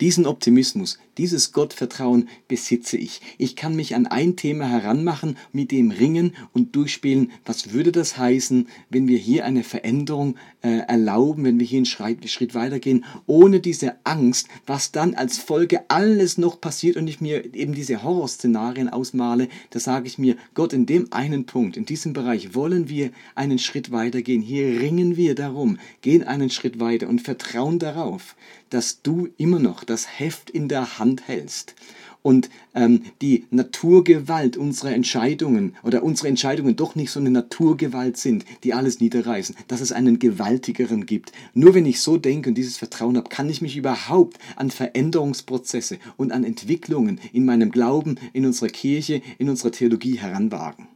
Diesen 0.00 0.26
Optimismus, 0.26 0.98
dieses 1.18 1.52
Gottvertrauen 1.52 2.28
besitze 2.46 2.96
ich. 2.96 3.20
Ich 3.36 3.56
kann 3.56 3.76
mich 3.76 3.94
an 3.94 4.06
ein 4.06 4.36
Thema 4.36 4.68
heranmachen, 4.68 5.36
mit 5.52 5.72
dem 5.72 5.90
ringen 5.90 6.34
und 6.52 6.76
durchspielen. 6.76 7.32
Was 7.44 7.72
würde 7.72 7.92
das 7.92 8.16
heißen, 8.16 8.68
wenn 8.88 9.08
wir 9.08 9.18
hier 9.18 9.44
eine 9.44 9.64
Veränderung 9.64 10.36
äh, 10.62 10.78
erlauben, 10.86 11.44
wenn 11.44 11.58
wir 11.58 11.66
hier 11.66 11.78
einen 11.78 11.86
Schritt, 11.86 12.28
Schritt 12.30 12.54
weitergehen, 12.54 13.04
ohne 13.26 13.60
diese 13.60 13.96
Angst, 14.04 14.48
was 14.66 14.92
dann 14.92 15.14
als 15.14 15.38
Folge 15.38 15.82
alles 15.88 16.38
noch 16.38 16.60
passiert 16.60 16.96
und 16.96 17.08
ich 17.08 17.20
mir 17.20 17.54
eben 17.54 17.74
diese 17.74 18.02
Horrorszenarien 18.02 18.88
ausmale, 18.88 19.48
da 19.70 19.80
sage 19.80 20.06
ich 20.06 20.18
mir, 20.18 20.36
Gott, 20.54 20.72
in 20.72 20.86
dem 20.86 21.12
einen 21.12 21.44
Punkt, 21.44 21.76
in 21.76 21.84
diesem 21.84 22.12
Bereich 22.12 22.54
wollen 22.54 22.88
wir 22.88 23.10
einen 23.34 23.58
Schritt 23.58 23.90
weitergehen. 23.90 24.42
Hier 24.42 24.80
ringen 24.80 25.16
wir 25.16 25.34
darum, 25.34 25.78
gehen 26.00 26.22
einen 26.22 26.50
Schritt 26.50 26.78
weiter 26.80 27.08
und 27.08 27.22
vertrauen 27.22 27.78
darauf, 27.78 28.36
dass 28.70 29.02
du 29.02 29.28
immer 29.36 29.58
noch 29.58 29.84
das 29.84 30.18
Heft 30.18 30.50
in 30.50 30.68
der 30.68 30.98
Hand 30.98 31.07
hältst 31.16 31.74
und 32.22 32.50
ähm, 32.74 33.04
die 33.22 33.46
Naturgewalt 33.50 34.56
unserer 34.56 34.92
Entscheidungen 34.92 35.76
oder 35.82 36.02
unsere 36.02 36.28
Entscheidungen 36.28 36.76
doch 36.76 36.94
nicht 36.94 37.10
so 37.10 37.20
eine 37.20 37.30
Naturgewalt 37.30 38.16
sind, 38.16 38.44
die 38.64 38.74
alles 38.74 39.00
niederreißen, 39.00 39.56
dass 39.68 39.80
es 39.80 39.92
einen 39.92 40.18
gewaltigeren 40.18 41.06
gibt. 41.06 41.32
Nur 41.54 41.74
wenn 41.74 41.86
ich 41.86 42.00
so 42.00 42.16
denke 42.16 42.50
und 42.50 42.54
dieses 42.56 42.76
Vertrauen 42.76 43.16
habe, 43.16 43.28
kann 43.28 43.48
ich 43.48 43.62
mich 43.62 43.76
überhaupt 43.76 44.38
an 44.56 44.70
Veränderungsprozesse 44.70 45.98
und 46.16 46.32
an 46.32 46.44
Entwicklungen 46.44 47.20
in 47.32 47.44
meinem 47.44 47.70
Glauben, 47.70 48.16
in 48.32 48.44
unserer 48.44 48.68
Kirche, 48.68 49.22
in 49.38 49.48
unserer 49.48 49.72
Theologie 49.72 50.18
heranwagen. 50.18 50.88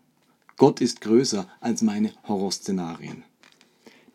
Gott 0.57 0.81
ist 0.81 1.01
größer 1.01 1.49
als 1.61 1.83
meine 1.83 2.11
Horrorszenarien. 2.29 3.25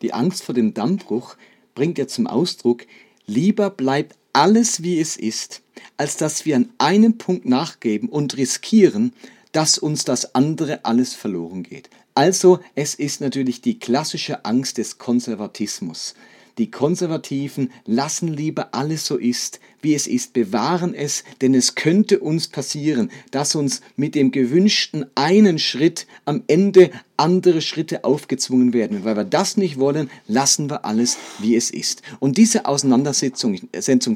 Die 0.02 0.12
Angst 0.12 0.44
vor 0.44 0.54
dem 0.54 0.72
Dammbruch 0.74 1.36
bringt 1.74 1.98
er 1.98 2.08
zum 2.08 2.26
Ausdruck, 2.26 2.86
Lieber 3.30 3.68
bleibt 3.68 4.17
alles 4.32 4.82
wie 4.82 5.00
es 5.00 5.16
ist, 5.16 5.62
als 5.96 6.16
dass 6.16 6.44
wir 6.44 6.56
an 6.56 6.70
einem 6.78 7.18
Punkt 7.18 7.46
nachgeben 7.46 8.08
und 8.08 8.36
riskieren, 8.36 9.12
dass 9.52 9.78
uns 9.78 10.04
das 10.04 10.34
andere 10.34 10.84
alles 10.84 11.14
verloren 11.14 11.62
geht. 11.62 11.90
Also 12.14 12.60
es 12.74 12.94
ist 12.94 13.20
natürlich 13.20 13.60
die 13.60 13.78
klassische 13.78 14.44
Angst 14.44 14.78
des 14.78 14.98
Konservatismus. 14.98 16.14
Die 16.58 16.70
Konservativen 16.70 17.70
lassen 17.86 18.28
lieber 18.28 18.74
alles 18.74 19.06
so 19.06 19.16
ist, 19.16 19.60
wie 19.80 19.94
es 19.94 20.08
ist, 20.08 20.32
bewahren 20.32 20.92
es, 20.92 21.22
denn 21.40 21.54
es 21.54 21.76
könnte 21.76 22.18
uns 22.18 22.48
passieren, 22.48 23.10
dass 23.30 23.54
uns 23.54 23.80
mit 23.96 24.16
dem 24.16 24.32
gewünschten 24.32 25.06
einen 25.14 25.58
Schritt 25.60 26.06
am 26.24 26.42
Ende 26.48 26.90
andere 27.16 27.60
Schritte 27.60 28.04
aufgezwungen 28.04 28.72
werden. 28.72 29.04
Weil 29.04 29.16
wir 29.16 29.24
das 29.24 29.56
nicht 29.56 29.78
wollen, 29.78 30.10
lassen 30.26 30.68
wir 30.70 30.84
alles, 30.84 31.16
wie 31.38 31.54
es 31.56 31.70
ist. 31.70 32.02
Und 32.18 32.38
diese 32.38 32.66
Auseinandersetzung 32.66 33.56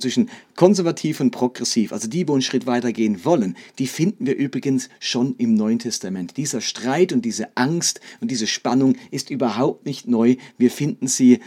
zwischen 0.01 0.31
konservativ 0.57 1.21
und 1.21 1.31
progressiv, 1.31 1.93
also 1.93 2.09
die, 2.09 2.27
wo 2.27 2.33
einen 2.33 2.43
Schritt 2.43 2.67
weitergehen 2.67 3.25
wollen, 3.25 3.57
die 3.79 3.87
finden 3.87 4.27
wir 4.27 4.37
übrigens 4.37 4.89
schon 4.99 5.35
im 5.39 5.55
Neuen 5.55 5.79
Testament. 5.79 6.37
Dieser 6.37 6.61
Streit 6.61 7.13
und 7.13 7.25
diese 7.25 7.57
Angst 7.57 8.01
und 8.21 8.31
diese 8.31 8.47
Spannung 8.47 8.97
ist 9.11 9.31
überhaupt 9.31 9.87
nicht 9.87 10.09
neu. 10.09 10.37
Wir 10.59 10.71
finden 10.71 11.07
sie 11.07 11.41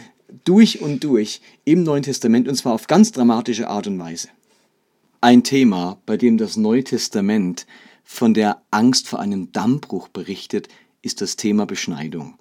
durch 0.44 0.80
und 0.80 1.04
durch 1.04 1.40
im 1.64 1.82
Neuen 1.82 2.02
Testament 2.02 2.48
und 2.48 2.56
zwar 2.56 2.72
auf 2.72 2.86
ganz 2.86 3.12
dramatische 3.12 3.68
Art 3.68 3.86
und 3.86 3.98
Weise. 3.98 4.28
Ein 5.20 5.42
Thema, 5.42 6.00
bei 6.06 6.16
dem 6.16 6.38
das 6.38 6.56
Neue 6.56 6.84
Testament 6.84 7.66
von 8.04 8.34
der 8.34 8.62
Angst 8.70 9.08
vor 9.08 9.20
einem 9.20 9.52
Dammbruch 9.52 10.08
berichtet, 10.08 10.68
ist 11.02 11.20
das 11.20 11.36
Thema 11.36 11.66
Beschneidung. 11.66 12.38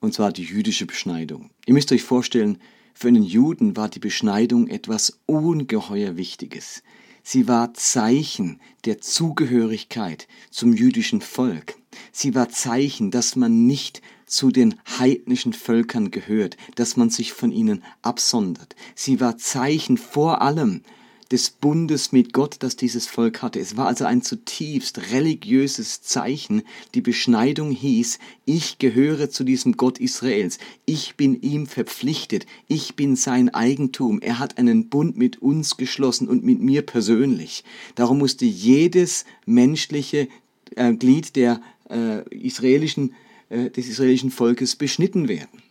Und 0.00 0.14
zwar 0.14 0.32
die 0.32 0.44
jüdische 0.44 0.86
Beschneidung. 0.86 1.50
Ihr 1.66 1.74
müsst 1.74 1.92
euch 1.92 2.02
vorstellen, 2.02 2.58
für 2.94 3.08
einen 3.08 3.22
Juden 3.22 3.76
war 3.76 3.88
die 3.88 3.98
Beschneidung 3.98 4.68
etwas 4.68 5.20
ungeheuer 5.26 6.16
Wichtiges. 6.16 6.82
Sie 7.22 7.48
war 7.48 7.74
Zeichen 7.74 8.60
der 8.84 9.00
Zugehörigkeit 9.00 10.28
zum 10.50 10.72
jüdischen 10.72 11.20
Volk. 11.20 11.76
Sie 12.12 12.34
war 12.34 12.48
Zeichen, 12.48 13.10
dass 13.10 13.36
man 13.36 13.66
nicht 13.66 14.00
zu 14.26 14.50
den 14.50 14.74
heidnischen 14.98 15.52
Völkern 15.52 16.10
gehört, 16.10 16.56
dass 16.74 16.96
man 16.96 17.10
sich 17.10 17.32
von 17.32 17.52
ihnen 17.52 17.82
absondert. 18.02 18.76
Sie 18.94 19.20
war 19.20 19.38
Zeichen 19.38 19.96
vor 19.96 20.42
allem 20.42 20.82
des 21.30 21.50
Bundes 21.50 22.12
mit 22.12 22.32
Gott, 22.32 22.56
das 22.60 22.76
dieses 22.76 23.06
Volk 23.06 23.42
hatte. 23.42 23.58
Es 23.58 23.76
war 23.76 23.86
also 23.88 24.04
ein 24.04 24.22
zutiefst 24.22 25.12
religiöses 25.12 26.02
Zeichen. 26.02 26.62
Die 26.94 27.00
Beschneidung 27.00 27.72
hieß, 27.72 28.18
ich 28.44 28.78
gehöre 28.78 29.28
zu 29.28 29.42
diesem 29.42 29.76
Gott 29.76 29.98
Israels. 29.98 30.58
Ich 30.84 31.16
bin 31.16 31.40
ihm 31.40 31.66
verpflichtet. 31.66 32.46
Ich 32.68 32.94
bin 32.94 33.16
sein 33.16 33.52
Eigentum. 33.52 34.20
Er 34.20 34.38
hat 34.38 34.58
einen 34.58 34.88
Bund 34.88 35.16
mit 35.16 35.42
uns 35.42 35.76
geschlossen 35.76 36.28
und 36.28 36.44
mit 36.44 36.60
mir 36.60 36.82
persönlich. 36.82 37.64
Darum 37.96 38.18
musste 38.18 38.44
jedes 38.44 39.24
menschliche 39.46 40.28
äh, 40.76 40.92
Glied 40.92 41.34
der 41.34 41.60
äh, 41.90 42.22
israelischen 42.30 43.14
des 43.50 43.88
israelischen 43.88 44.30
Volkes 44.30 44.76
beschnitten 44.76 45.28
werden. 45.28 45.62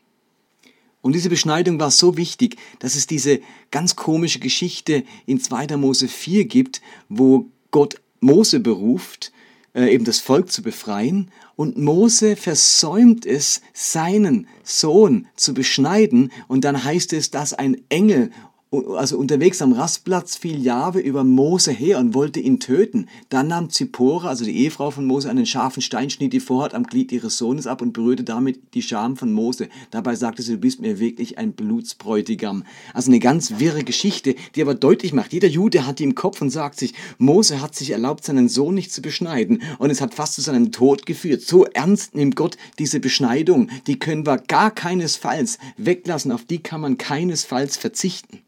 Und 1.06 1.14
diese 1.14 1.30
Beschneidung 1.30 1.80
war 1.80 1.92
so 1.92 2.18
wichtig, 2.18 2.58
dass 2.80 2.96
es 2.96 3.06
diese 3.06 3.40
ganz 3.70 3.96
komische 3.96 4.40
Geschichte 4.40 5.04
in 5.28 5.40
2. 5.40 5.78
Mose 5.78 6.08
4 6.08 6.46
gibt, 6.46 6.82
wo 7.10 7.46
Gott 7.70 8.02
Mose 8.22 8.60
beruft, 8.60 9.32
äh, 9.76 9.94
eben 9.94 10.04
das 10.04 10.20
Volk 10.20 10.52
zu 10.52 10.64
befreien, 10.64 11.30
und 11.56 11.78
Mose 11.78 12.36
versäumt 12.36 13.26
es, 13.28 13.62
seinen 13.72 14.48
Sohn 14.64 15.28
zu 15.36 15.54
beschneiden, 15.54 16.32
und 16.48 16.64
dann 16.64 16.84
heißt 16.84 17.14
es, 17.14 17.30
dass 17.30 17.54
ein 17.54 17.78
Engel 17.90 18.32
also 18.72 19.18
unterwegs 19.18 19.62
am 19.62 19.74
Rastplatz 19.74 20.36
fiel 20.36 20.62
Jahwe 20.62 21.00
über 21.00 21.24
Mose 21.24 21.72
her 21.72 22.00
und 22.00 22.14
wollte 22.14 22.40
ihn 22.40 22.60
töten. 22.60 23.08
Dann 23.30 23.48
nahm 23.48 23.70
Zippora, 23.70 24.28
also 24.28 24.44
die 24.44 24.58
Ehefrau 24.58 24.92
von 24.92 25.06
Mose, 25.06 25.30
einen 25.30 25.46
scharfen 25.46 25.82
Stein, 25.82 26.10
schnitt 26.10 26.34
die 26.34 26.40
Vorhaut 26.40 26.74
am 26.74 26.84
Glied 26.84 27.12
ihres 27.12 27.38
Sohnes 27.38 27.68
ab 27.68 27.82
und 27.82 27.94
berührte 27.94 28.24
damit 28.24 28.60
die 28.74 28.82
Scham 28.82 29.16
von 29.16 29.32
Mose. 29.32 29.70
Dabei 29.92 30.16
sagte 30.16 30.42
sie, 30.42 30.54
du 30.54 30.58
bist 30.58 30.82
mir 30.82 31.00
wirklich 31.00 31.38
ein 31.38 31.54
Blutsbräutigam. 31.54 32.64
Also 32.94 33.12
eine 33.12 33.20
ganz 33.20 33.60
wirre 33.60 33.84
Geschichte, 33.84 34.36
die 34.56 34.62
aber 34.62 34.76
deutlich 34.76 35.14
macht, 35.14 35.34
jeder 35.34 35.48
Jude 35.48 35.86
hat 35.86 36.00
die 36.00 36.04
im 36.04 36.16
Kopf 36.16 36.42
und 36.42 36.50
sagt 36.50 36.80
sich, 36.80 36.94
Mose 37.18 37.62
hat 37.62 37.76
sich 37.76 37.92
erlaubt, 37.92 38.26
seinen 38.26 38.50
Sohn 38.50 38.76
nicht 38.76 38.92
zu 38.92 39.02
beschneiden 39.02 39.62
und 39.80 39.90
es 39.90 40.02
hat 40.02 40.14
fast 40.14 40.34
zu 40.34 40.42
seinem 40.42 40.72
Tod 40.72 41.06
geführt. 41.06 41.42
So 41.42 41.66
ernst 41.66 42.16
nimmt 42.16 42.36
Gott 42.36 42.58
diese 42.80 43.00
Beschneidung. 43.00 43.70
Die 43.88 44.00
können 44.00 44.26
wir 44.26 44.38
gar 44.38 44.72
keinesfalls 44.72 45.60
weglassen, 45.78 46.32
auf 46.32 46.46
die 46.46 46.60
kann 46.60 46.82
man 46.82 46.98
keinesfalls 46.98 47.78
verzichten. 47.78 48.40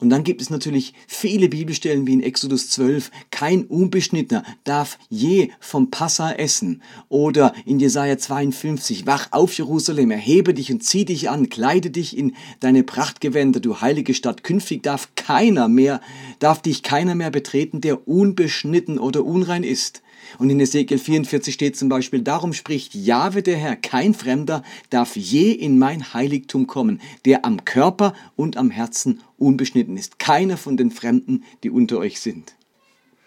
Und 0.00 0.10
dann 0.10 0.22
gibt 0.22 0.40
es 0.40 0.48
natürlich 0.48 0.94
viele 1.08 1.48
Bibelstellen 1.48 2.06
wie 2.06 2.12
in 2.12 2.22
Exodus 2.22 2.70
12. 2.70 3.10
Kein 3.32 3.64
Unbeschnittener 3.64 4.44
darf 4.62 4.96
je 5.08 5.50
vom 5.58 5.90
Passa 5.90 6.30
essen. 6.30 6.82
Oder 7.08 7.52
in 7.66 7.80
Jesaja 7.80 8.16
52. 8.16 9.06
Wach 9.06 9.28
auf 9.32 9.52
Jerusalem, 9.54 10.12
erhebe 10.12 10.54
dich 10.54 10.70
und 10.70 10.84
zieh 10.84 11.04
dich 11.04 11.30
an, 11.30 11.48
kleide 11.48 11.90
dich 11.90 12.16
in 12.16 12.36
deine 12.60 12.84
Prachtgewänder, 12.84 13.58
du 13.58 13.80
heilige 13.80 14.14
Stadt. 14.14 14.44
Künftig 14.44 14.84
darf 14.84 15.08
keiner 15.16 15.66
mehr, 15.66 16.00
darf 16.38 16.62
dich 16.62 16.84
keiner 16.84 17.16
mehr 17.16 17.32
betreten, 17.32 17.80
der 17.80 18.06
unbeschnitten 18.06 19.00
oder 19.00 19.24
unrein 19.24 19.64
ist. 19.64 20.02
Und 20.38 20.50
in 20.50 20.60
Ezekiel 20.60 20.98
44 20.98 21.54
steht 21.54 21.76
zum 21.76 21.88
Beispiel, 21.88 22.22
darum 22.22 22.52
spricht 22.52 22.94
Jahwe 22.94 23.42
der 23.42 23.56
Herr, 23.56 23.76
kein 23.76 24.14
Fremder 24.14 24.62
darf 24.90 25.16
je 25.16 25.52
in 25.52 25.78
mein 25.78 26.12
Heiligtum 26.12 26.66
kommen, 26.66 27.00
der 27.24 27.44
am 27.44 27.64
Körper 27.64 28.14
und 28.36 28.56
am 28.56 28.70
Herzen 28.70 29.20
unbeschnitten 29.36 29.96
ist. 29.96 30.18
Keiner 30.18 30.56
von 30.56 30.76
den 30.76 30.90
Fremden, 30.90 31.44
die 31.62 31.70
unter 31.70 31.98
euch 31.98 32.20
sind. 32.20 32.54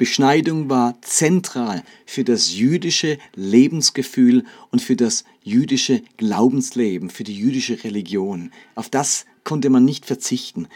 Beschneidung 0.02 0.68
war 0.68 1.00
zentral 1.02 1.84
für 2.08 2.24
das 2.24 2.56
jüdische 2.56 3.20
Lebensgefühl 3.36 4.46
und 4.72 4.82
für 4.82 4.96
das 4.96 5.26
jüdische 5.44 6.02
Glaubensleben, 6.18 7.12
für 7.12 7.24
die 7.24 7.36
jüdische 7.36 7.84
Religion. 7.84 8.52
Auf 8.74 8.90
das 8.90 9.26
konnte 9.44 9.70
man 9.70 9.86
nicht 9.86 10.08
verzichten. 10.08 10.68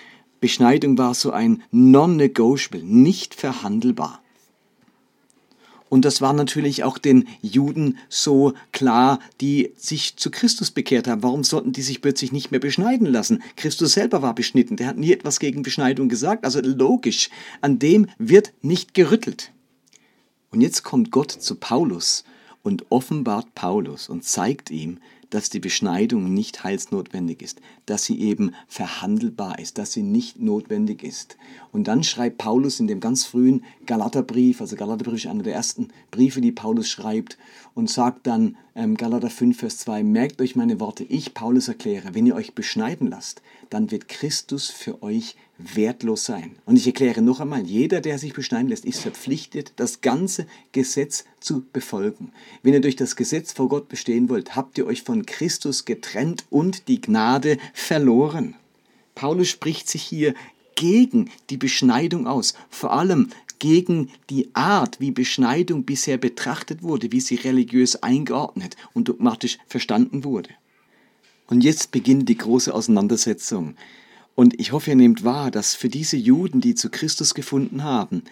Beschneidung 0.41 0.99
war 0.99 1.15
so 1.15 1.31
ein 1.31 1.63
non-negotiable, 1.71 2.83
nicht 2.83 3.33
verhandelbar. 3.33 4.21
Und 5.87 6.03
das 6.03 6.19
war 6.19 6.33
natürlich 6.33 6.83
auch 6.83 6.97
den 6.97 7.27
Juden 7.41 7.97
so 8.09 8.53
klar, 8.71 9.19
die 9.39 9.71
sich 9.77 10.17
zu 10.17 10.31
Christus 10.31 10.71
bekehrt 10.71 11.07
haben. 11.07 11.21
Warum 11.23 11.43
sollten 11.43 11.73
die 11.73 11.83
sich 11.83 12.01
plötzlich 12.01 12.31
nicht 12.31 12.51
mehr 12.51 12.59
beschneiden 12.59 13.07
lassen? 13.07 13.43
Christus 13.55 13.93
selber 13.93 14.21
war 14.21 14.33
beschnitten, 14.33 14.77
der 14.77 14.87
hat 14.87 14.97
nie 14.97 15.11
etwas 15.11 15.39
gegen 15.39 15.61
Beschneidung 15.61 16.09
gesagt. 16.09 16.43
Also 16.43 16.59
logisch, 16.61 17.29
an 17.61 17.77
dem 17.77 18.07
wird 18.17 18.53
nicht 18.61 18.93
gerüttelt. 18.93 19.51
Und 20.51 20.61
jetzt 20.61 20.83
kommt 20.83 21.11
Gott 21.11 21.31
zu 21.31 21.55
Paulus 21.55 22.23
und 22.63 22.85
offenbart 22.89 23.53
Paulus 23.53 24.09
und 24.09 24.23
zeigt 24.23 24.71
ihm, 24.71 24.97
dass 25.35 25.49
die 25.49 25.59
Beschneidung 25.59 26.33
nicht 26.33 26.63
heilsnotwendig 26.63 27.41
ist, 27.41 27.59
dass 27.85 28.05
sie 28.05 28.21
eben 28.21 28.53
verhandelbar 28.69 29.59
ist, 29.59 29.77
dass 29.77 29.91
sie 29.91 30.01
nicht 30.01 30.39
notwendig 30.39 31.03
ist. 31.03 31.35
Und 31.73 31.89
dann 31.89 32.03
schreibt 32.03 32.37
Paulus 32.37 32.79
in 32.79 32.87
dem 32.87 33.01
ganz 33.01 33.25
frühen 33.25 33.65
Galaterbrief, 33.85 34.61
also 34.61 34.77
Galaterbrief 34.77 35.25
ist 35.25 35.27
einer 35.29 35.43
der 35.43 35.53
ersten 35.53 35.89
Briefe, 36.09 36.39
die 36.39 36.53
Paulus 36.53 36.87
schreibt, 36.87 37.37
und 37.73 37.89
sagt 37.89 38.27
dann, 38.27 38.55
ähm, 38.75 38.97
Galater 38.97 39.29
5, 39.29 39.57
Vers 39.57 39.77
2, 39.79 40.03
merkt 40.03 40.41
euch 40.41 40.55
meine 40.55 40.79
Worte, 40.79 41.03
ich, 41.05 41.33
Paulus, 41.33 41.69
erkläre, 41.69 42.13
wenn 42.13 42.25
ihr 42.25 42.35
euch 42.35 42.53
beschneiden 42.53 43.07
lasst, 43.07 43.41
dann 43.69 43.89
wird 43.89 44.09
Christus 44.09 44.69
für 44.69 45.01
euch 45.01 45.35
wertlos 45.57 46.25
sein. 46.25 46.57
Und 46.65 46.75
ich 46.75 46.85
erkläre 46.85 47.21
noch 47.21 47.39
einmal, 47.39 47.65
jeder, 47.65 48.01
der 48.01 48.19
sich 48.19 48.33
beschneiden 48.33 48.67
lässt, 48.67 48.83
ist 48.83 48.99
verpflichtet, 48.99 49.71
das 49.77 50.01
ganze 50.01 50.45
Gesetz 50.73 51.23
zu 51.39 51.63
befolgen. 51.71 52.33
Wenn 52.61 52.73
ihr 52.73 52.81
durch 52.81 52.97
das 52.97 53.15
Gesetz 53.15 53.53
vor 53.53 53.69
Gott 53.69 53.87
bestehen 53.87 54.27
wollt, 54.27 54.55
habt 54.55 54.77
ihr 54.77 54.85
euch 54.85 55.03
von 55.03 55.25
Christus 55.25 55.85
getrennt 55.85 56.43
und 56.49 56.89
die 56.89 56.99
Gnade 56.99 57.57
verloren. 57.73 58.55
Paulus 59.15 59.47
spricht 59.47 59.87
sich 59.87 60.03
hier 60.03 60.33
gegen 60.75 61.31
die 61.49 61.57
Beschneidung 61.57 62.27
aus, 62.27 62.53
vor 62.69 62.91
allem 62.91 63.29
gegen 63.59 64.09
die 64.29 64.49
Art, 64.53 64.99
wie 64.99 65.11
Beschneidung 65.11 65.83
bisher 65.83 66.17
betrachtet 66.17 66.83
wurde, 66.83 67.11
wie 67.11 67.19
sie 67.19 67.35
religiös 67.35 67.95
eingeordnet 67.97 68.75
und 68.93 69.07
dogmatisch 69.07 69.57
verstanden 69.67 70.23
wurde. 70.23 70.49
Und 71.47 71.63
jetzt 71.63 71.91
beginnt 71.91 72.27
die 72.27 72.37
große 72.37 72.73
Auseinandersetzung. 72.73 73.75
Und 74.35 74.59
ich 74.59 74.71
hoffe, 74.71 74.91
ihr 74.91 74.95
nehmt 74.95 75.23
wahr, 75.23 75.51
dass 75.51 75.75
für 75.75 75.89
diese 75.89 76.17
Juden, 76.17 76.59
die 76.59 76.75
zu 76.75 76.89
Christus 76.89 77.33
gefunden 77.33 77.83
haben, 77.83 78.23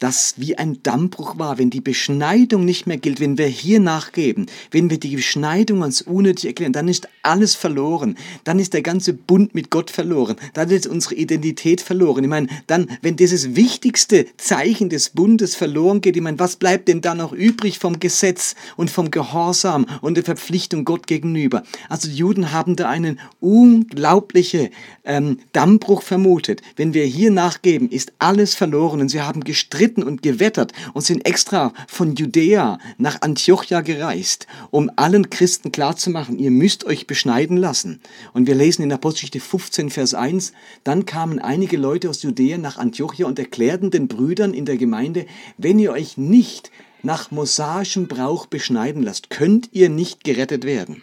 das 0.00 0.34
wie 0.38 0.58
ein 0.58 0.82
Dammbruch 0.82 1.38
war, 1.38 1.58
wenn 1.58 1.70
die 1.70 1.82
Beschneidung 1.82 2.64
nicht 2.64 2.86
mehr 2.86 2.96
gilt, 2.96 3.20
wenn 3.20 3.38
wir 3.38 3.46
hier 3.46 3.80
nachgeben, 3.80 4.46
wenn 4.70 4.90
wir 4.90 4.98
die 4.98 5.14
Beschneidung 5.14 5.84
als 5.84 6.02
unnötig 6.02 6.46
erklären, 6.46 6.72
dann 6.72 6.88
ist 6.88 7.08
alles 7.22 7.54
verloren. 7.54 8.16
Dann 8.44 8.58
ist 8.58 8.72
der 8.72 8.82
ganze 8.82 9.12
Bund 9.12 9.54
mit 9.54 9.70
Gott 9.70 9.90
verloren. 9.90 10.36
Dann 10.54 10.70
ist 10.70 10.86
unsere 10.86 11.14
Identität 11.14 11.82
verloren. 11.82 12.24
Ich 12.24 12.30
meine, 12.30 12.48
dann, 12.66 12.90
wenn 13.02 13.16
dieses 13.16 13.54
wichtigste 13.54 14.26
Zeichen 14.38 14.88
des 14.88 15.10
Bundes 15.10 15.54
verloren 15.54 16.00
geht, 16.00 16.16
ich 16.16 16.22
meine, 16.22 16.38
was 16.38 16.56
bleibt 16.56 16.88
denn 16.88 17.02
dann 17.02 17.18
noch 17.18 17.32
übrig 17.32 17.78
vom 17.78 18.00
Gesetz 18.00 18.54
und 18.76 18.90
vom 18.90 19.10
Gehorsam 19.10 19.86
und 20.00 20.16
der 20.16 20.24
Verpflichtung 20.24 20.86
Gott 20.86 21.06
gegenüber? 21.06 21.62
Also 21.90 22.08
die 22.08 22.16
Juden 22.16 22.52
haben 22.52 22.74
da 22.74 22.88
einen 22.88 23.20
unglaublichen 23.40 24.70
ähm, 25.04 25.40
Dammbruch 25.52 26.02
vermutet. 26.02 26.62
Wenn 26.76 26.94
wir 26.94 27.04
hier 27.04 27.30
nachgeben, 27.30 27.90
ist 27.90 28.12
alles 28.18 28.54
verloren 28.54 29.02
und 29.02 29.10
sie 29.10 29.20
haben 29.20 29.44
gestritten 29.44 29.89
geritten 29.90 30.02
und 30.02 30.22
gewettert 30.22 30.72
und 30.94 31.02
sind 31.02 31.26
extra 31.26 31.72
von 31.88 32.14
Judäa 32.14 32.78
nach 32.98 33.22
Antiochia 33.22 33.80
gereist, 33.80 34.46
um 34.70 34.90
allen 34.96 35.30
Christen 35.30 35.72
klarzumachen, 35.72 36.38
ihr 36.38 36.50
müsst 36.50 36.84
euch 36.84 37.06
beschneiden 37.06 37.56
lassen. 37.56 38.00
Und 38.32 38.46
wir 38.46 38.54
lesen 38.54 38.82
in 38.82 38.92
Apostelgeschichte 38.92 39.40
15, 39.40 39.90
Vers 39.90 40.14
1, 40.14 40.52
dann 40.84 41.06
kamen 41.06 41.40
einige 41.40 41.76
Leute 41.76 42.08
aus 42.08 42.22
Judäa 42.22 42.58
nach 42.58 42.78
Antiochia 42.78 43.26
und 43.26 43.38
erklärten 43.38 43.90
den 43.90 44.06
Brüdern 44.06 44.54
in 44.54 44.64
der 44.64 44.76
Gemeinde, 44.76 45.26
wenn 45.58 45.78
ihr 45.78 45.92
euch 45.92 46.16
nicht 46.16 46.70
nach 47.02 47.30
mosaischem 47.30 48.06
Brauch 48.06 48.46
beschneiden 48.46 49.02
lasst, 49.02 49.30
könnt 49.30 49.70
ihr 49.72 49.88
nicht 49.88 50.22
gerettet 50.22 50.64
werden. 50.64 51.02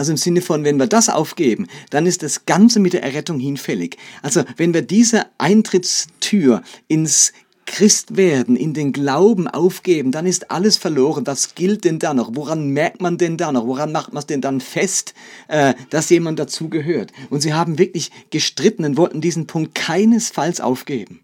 Also 0.00 0.12
im 0.12 0.16
Sinne 0.16 0.40
von, 0.40 0.64
wenn 0.64 0.78
wir 0.78 0.86
das 0.86 1.10
aufgeben, 1.10 1.66
dann 1.90 2.06
ist 2.06 2.22
das 2.22 2.46
Ganze 2.46 2.80
mit 2.80 2.94
der 2.94 3.02
Errettung 3.02 3.38
hinfällig. 3.38 3.98
Also 4.22 4.44
wenn 4.56 4.72
wir 4.72 4.80
diese 4.80 5.26
Eintrittstür 5.36 6.62
ins 6.88 7.34
Christ 7.70 8.16
werden, 8.16 8.56
in 8.56 8.74
den 8.74 8.92
Glauben 8.92 9.46
aufgeben, 9.46 10.10
dann 10.10 10.26
ist 10.26 10.50
alles 10.50 10.76
verloren. 10.76 11.24
Was 11.24 11.54
gilt 11.54 11.84
denn 11.84 12.00
da 12.00 12.14
noch? 12.14 12.34
Woran 12.34 12.70
merkt 12.70 13.00
man 13.00 13.16
denn 13.16 13.36
da 13.36 13.52
noch? 13.52 13.64
Woran 13.64 13.92
macht 13.92 14.12
man 14.12 14.18
es 14.18 14.26
denn 14.26 14.40
dann 14.40 14.60
fest, 14.60 15.14
äh, 15.46 15.74
dass 15.88 16.10
jemand 16.10 16.40
dazugehört? 16.40 17.12
Und 17.30 17.42
sie 17.42 17.54
haben 17.54 17.78
wirklich 17.78 18.10
gestritten 18.30 18.84
und 18.84 18.96
wollten 18.96 19.20
diesen 19.20 19.46
Punkt 19.46 19.76
keinesfalls 19.76 20.60
aufgeben. 20.60 21.20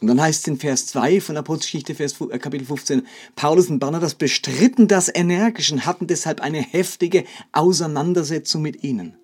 Und 0.00 0.06
dann 0.06 0.22
heißt 0.22 0.42
es 0.42 0.46
in 0.46 0.58
Vers 0.58 0.86
2 0.86 1.20
von 1.20 1.36
Apostelgeschichte, 1.36 1.96
Vers, 1.96 2.20
äh, 2.20 2.38
Kapitel 2.38 2.66
15, 2.66 3.02
Paulus 3.34 3.68
und 3.68 3.80
Barnabas 3.80 4.14
bestritten 4.14 4.86
das 4.86 5.10
energisch 5.12 5.72
und 5.72 5.86
hatten 5.86 6.06
deshalb 6.06 6.40
eine 6.40 6.62
heftige 6.62 7.24
Auseinandersetzung 7.50 8.62
mit 8.62 8.84
ihnen. 8.84 9.16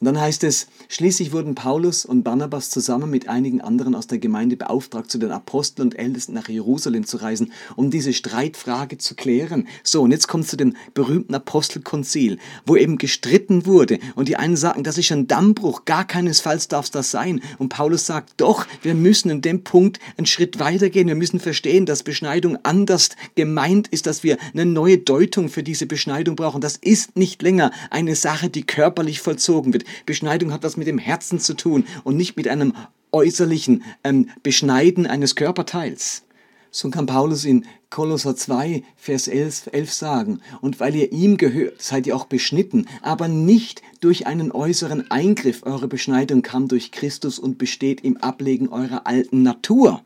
Und 0.00 0.06
dann 0.06 0.18
heißt 0.18 0.44
es, 0.44 0.66
schließlich 0.88 1.32
wurden 1.32 1.54
Paulus 1.54 2.06
und 2.06 2.22
Barnabas 2.22 2.70
zusammen 2.70 3.10
mit 3.10 3.28
einigen 3.28 3.60
anderen 3.60 3.94
aus 3.94 4.06
der 4.06 4.16
Gemeinde 4.16 4.56
beauftragt, 4.56 5.10
zu 5.10 5.18
den 5.18 5.30
Aposteln 5.30 5.88
und 5.88 5.98
Ältesten 5.98 6.32
nach 6.32 6.48
Jerusalem 6.48 7.04
zu 7.04 7.18
reisen, 7.18 7.52
um 7.76 7.90
diese 7.90 8.14
Streitfrage 8.14 8.96
zu 8.96 9.14
klären. 9.14 9.68
So, 9.84 10.00
und 10.00 10.10
jetzt 10.10 10.26
kommt 10.26 10.48
zu 10.48 10.56
dem 10.56 10.74
berühmten 10.94 11.34
Apostelkonzil, 11.34 12.38
wo 12.64 12.76
eben 12.76 12.96
gestritten 12.96 13.66
wurde. 13.66 13.98
Und 14.14 14.28
die 14.28 14.36
einen 14.36 14.56
sagen, 14.56 14.84
das 14.84 14.96
ist 14.96 15.12
ein 15.12 15.26
Dammbruch, 15.26 15.84
gar 15.84 16.06
keinesfalls 16.06 16.68
darf 16.68 16.86
es 16.86 16.90
das 16.92 17.10
sein. 17.10 17.42
Und 17.58 17.68
Paulus 17.68 18.06
sagt, 18.06 18.40
doch, 18.40 18.66
wir 18.80 18.94
müssen 18.94 19.28
in 19.28 19.42
dem 19.42 19.64
Punkt 19.64 19.98
einen 20.16 20.26
Schritt 20.26 20.58
weitergehen. 20.58 21.08
Wir 21.08 21.14
müssen 21.14 21.40
verstehen, 21.40 21.84
dass 21.84 22.04
Beschneidung 22.04 22.56
anders 22.62 23.10
gemeint 23.34 23.88
ist, 23.88 24.06
dass 24.06 24.22
wir 24.22 24.38
eine 24.54 24.64
neue 24.64 24.96
Deutung 24.96 25.50
für 25.50 25.62
diese 25.62 25.84
Beschneidung 25.84 26.36
brauchen. 26.36 26.62
Das 26.62 26.78
ist 26.78 27.18
nicht 27.18 27.42
länger 27.42 27.70
eine 27.90 28.16
Sache, 28.16 28.48
die 28.48 28.62
körperlich 28.62 29.20
vollzogen 29.20 29.74
wird. 29.74 29.84
Beschneidung 30.06 30.52
hat 30.52 30.62
was 30.62 30.76
mit 30.76 30.86
dem 30.86 30.98
Herzen 30.98 31.38
zu 31.38 31.54
tun 31.54 31.84
und 32.04 32.16
nicht 32.16 32.36
mit 32.36 32.48
einem 32.48 32.74
äußerlichen 33.12 33.82
ähm, 34.04 34.28
Beschneiden 34.42 35.06
eines 35.06 35.34
Körperteils. 35.34 36.24
So 36.72 36.88
kann 36.90 37.06
Paulus 37.06 37.44
in 37.44 37.64
Kolosser 37.90 38.36
2, 38.36 38.84
Vers 38.94 39.26
11, 39.26 39.70
11 39.72 39.92
sagen, 39.92 40.40
und 40.60 40.78
weil 40.78 40.94
ihr 40.94 41.10
ihm 41.10 41.36
gehört, 41.36 41.82
seid 41.82 42.06
ihr 42.06 42.14
auch 42.14 42.26
beschnitten, 42.26 42.86
aber 43.02 43.26
nicht 43.26 43.82
durch 44.00 44.28
einen 44.28 44.52
äußeren 44.52 45.10
Eingriff. 45.10 45.64
Eure 45.64 45.88
Beschneidung 45.88 46.42
kam 46.42 46.68
durch 46.68 46.92
Christus 46.92 47.40
und 47.40 47.58
besteht 47.58 48.02
im 48.02 48.18
Ablegen 48.18 48.68
eurer 48.68 49.08
alten 49.08 49.42
Natur. 49.42 50.02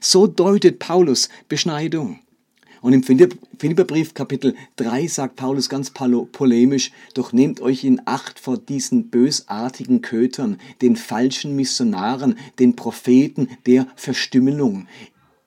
So 0.00 0.26
deutet 0.26 0.80
Paulus 0.80 1.28
Beschneidung. 1.48 2.18
Und 2.82 2.94
im 2.94 3.02
Philipperbrief 3.02 4.14
Kapitel 4.14 4.54
3 4.76 5.06
sagt 5.06 5.36
Paulus 5.36 5.68
ganz 5.68 5.90
polemisch, 5.90 6.92
doch 7.14 7.32
nehmt 7.32 7.60
euch 7.60 7.84
in 7.84 8.00
Acht 8.06 8.38
vor 8.38 8.56
diesen 8.56 9.08
bösartigen 9.10 10.00
Kötern, 10.00 10.58
den 10.80 10.96
falschen 10.96 11.56
Missionaren, 11.56 12.38
den 12.58 12.76
Propheten 12.76 13.48
der 13.66 13.86
Verstümmelung. 13.96 14.86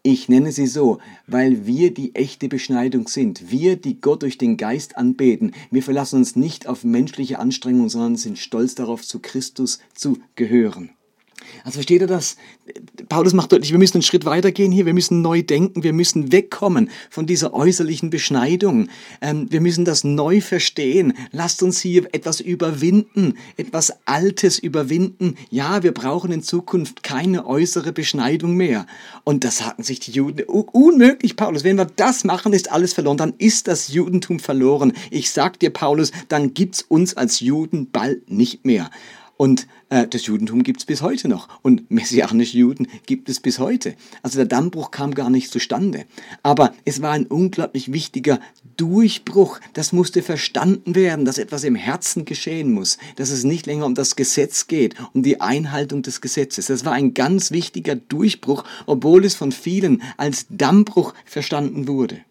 Ich 0.05 0.27
nenne 0.27 0.51
sie 0.51 0.67
so, 0.67 0.99
weil 1.27 1.65
wir 1.65 1.93
die 1.93 2.13
echte 2.13 2.49
Beschneidung 2.49 3.07
sind. 3.07 3.49
Wir, 3.49 3.77
die 3.77 4.01
Gott 4.01 4.21
durch 4.21 4.37
den 4.37 4.57
Geist 4.57 4.97
anbeten. 4.97 5.53
Wir 5.71 5.81
verlassen 5.81 6.17
uns 6.17 6.35
nicht 6.35 6.67
auf 6.67 6.83
menschliche 6.83 7.39
Anstrengungen, 7.39 7.87
sondern 7.87 8.17
sind 8.17 8.37
stolz 8.37 8.75
darauf, 8.75 9.01
zu 9.01 9.19
Christus 9.19 9.79
zu 9.95 10.19
gehören. 10.35 10.89
Also 11.63 11.75
versteht 11.75 12.01
ihr 12.01 12.07
das? 12.07 12.37
Paulus 13.09 13.33
macht 13.33 13.51
deutlich, 13.51 13.71
wir 13.71 13.79
müssen 13.79 13.97
einen 13.97 14.03
Schritt 14.03 14.25
weitergehen 14.25 14.71
hier, 14.71 14.85
wir 14.85 14.93
müssen 14.93 15.21
neu 15.21 15.41
denken, 15.41 15.83
wir 15.83 15.93
müssen 15.93 16.31
wegkommen 16.31 16.89
von 17.09 17.25
dieser 17.25 17.53
äußerlichen 17.53 18.09
Beschneidung. 18.09 18.87
Ähm, 19.21 19.47
wir 19.49 19.61
müssen 19.61 19.85
das 19.85 20.03
neu 20.03 20.41
verstehen. 20.41 21.13
Lasst 21.31 21.63
uns 21.63 21.81
hier 21.81 22.07
etwas 22.13 22.39
überwinden, 22.39 23.35
etwas 23.57 23.93
Altes 24.05 24.59
überwinden. 24.59 25.35
Ja, 25.49 25.83
wir 25.83 25.93
brauchen 25.93 26.31
in 26.31 26.43
Zukunft 26.43 27.03
keine 27.03 27.45
äußere 27.45 27.91
Beschneidung 27.91 28.55
mehr. 28.55 28.85
Und 29.23 29.43
das 29.43 29.57
sagten 29.57 29.83
sich 29.83 29.99
die 29.99 30.11
Juden, 30.11 30.43
unmöglich, 30.47 31.35
Paulus. 31.35 31.63
Wenn 31.63 31.77
wir 31.77 31.85
das 31.85 32.23
machen, 32.23 32.53
ist 32.53 32.71
alles 32.71 32.93
verloren. 32.93 33.17
Dann 33.17 33.33
ist 33.37 33.67
das 33.67 33.89
Judentum 33.93 34.39
verloren. 34.39 34.93
Ich 35.11 35.31
sag 35.31 35.59
dir, 35.59 35.69
Paulus, 35.69 36.11
dann 36.29 36.53
gibt's 36.53 36.81
uns 36.81 37.15
als 37.15 37.39
Juden 37.39 37.89
bald 37.91 38.29
nicht 38.29 38.65
mehr. 38.65 38.89
Und 39.35 39.67
äh, 39.89 40.07
das 40.07 40.25
Judentum 40.25 40.63
gibt 40.63 40.81
es 40.81 40.85
bis 40.85 41.01
heute 41.01 41.27
noch. 41.27 41.47
Und 41.61 41.89
messianische 41.89 42.57
Juden 42.57 42.87
gibt 43.05 43.29
es 43.29 43.39
bis 43.39 43.59
heute. 43.59 43.95
Also 44.21 44.37
der 44.37 44.45
Dammbruch 44.45 44.91
kam 44.91 45.13
gar 45.13 45.29
nicht 45.29 45.51
zustande. 45.51 46.05
Aber 46.43 46.73
es 46.85 47.01
war 47.01 47.11
ein 47.11 47.25
unglaublich 47.25 47.91
wichtiger 47.91 48.39
Durchbruch. 48.77 49.59
Das 49.73 49.91
musste 49.91 50.21
verstanden 50.21 50.95
werden, 50.95 51.25
dass 51.25 51.37
etwas 51.37 51.63
im 51.63 51.75
Herzen 51.75 52.25
geschehen 52.25 52.71
muss. 52.71 52.97
Dass 53.15 53.31
es 53.31 53.43
nicht 53.43 53.65
länger 53.65 53.85
um 53.85 53.95
das 53.95 54.15
Gesetz 54.15 54.67
geht, 54.67 54.95
um 55.13 55.23
die 55.23 55.41
Einhaltung 55.41 56.03
des 56.03 56.21
Gesetzes. 56.21 56.67
Das 56.67 56.85
war 56.85 56.93
ein 56.93 57.13
ganz 57.13 57.51
wichtiger 57.51 57.95
Durchbruch, 57.95 58.63
obwohl 58.85 59.25
es 59.25 59.35
von 59.35 59.51
vielen 59.51 60.03
als 60.17 60.45
Dammbruch 60.49 61.13
verstanden 61.25 61.87
wurde. 61.87 62.21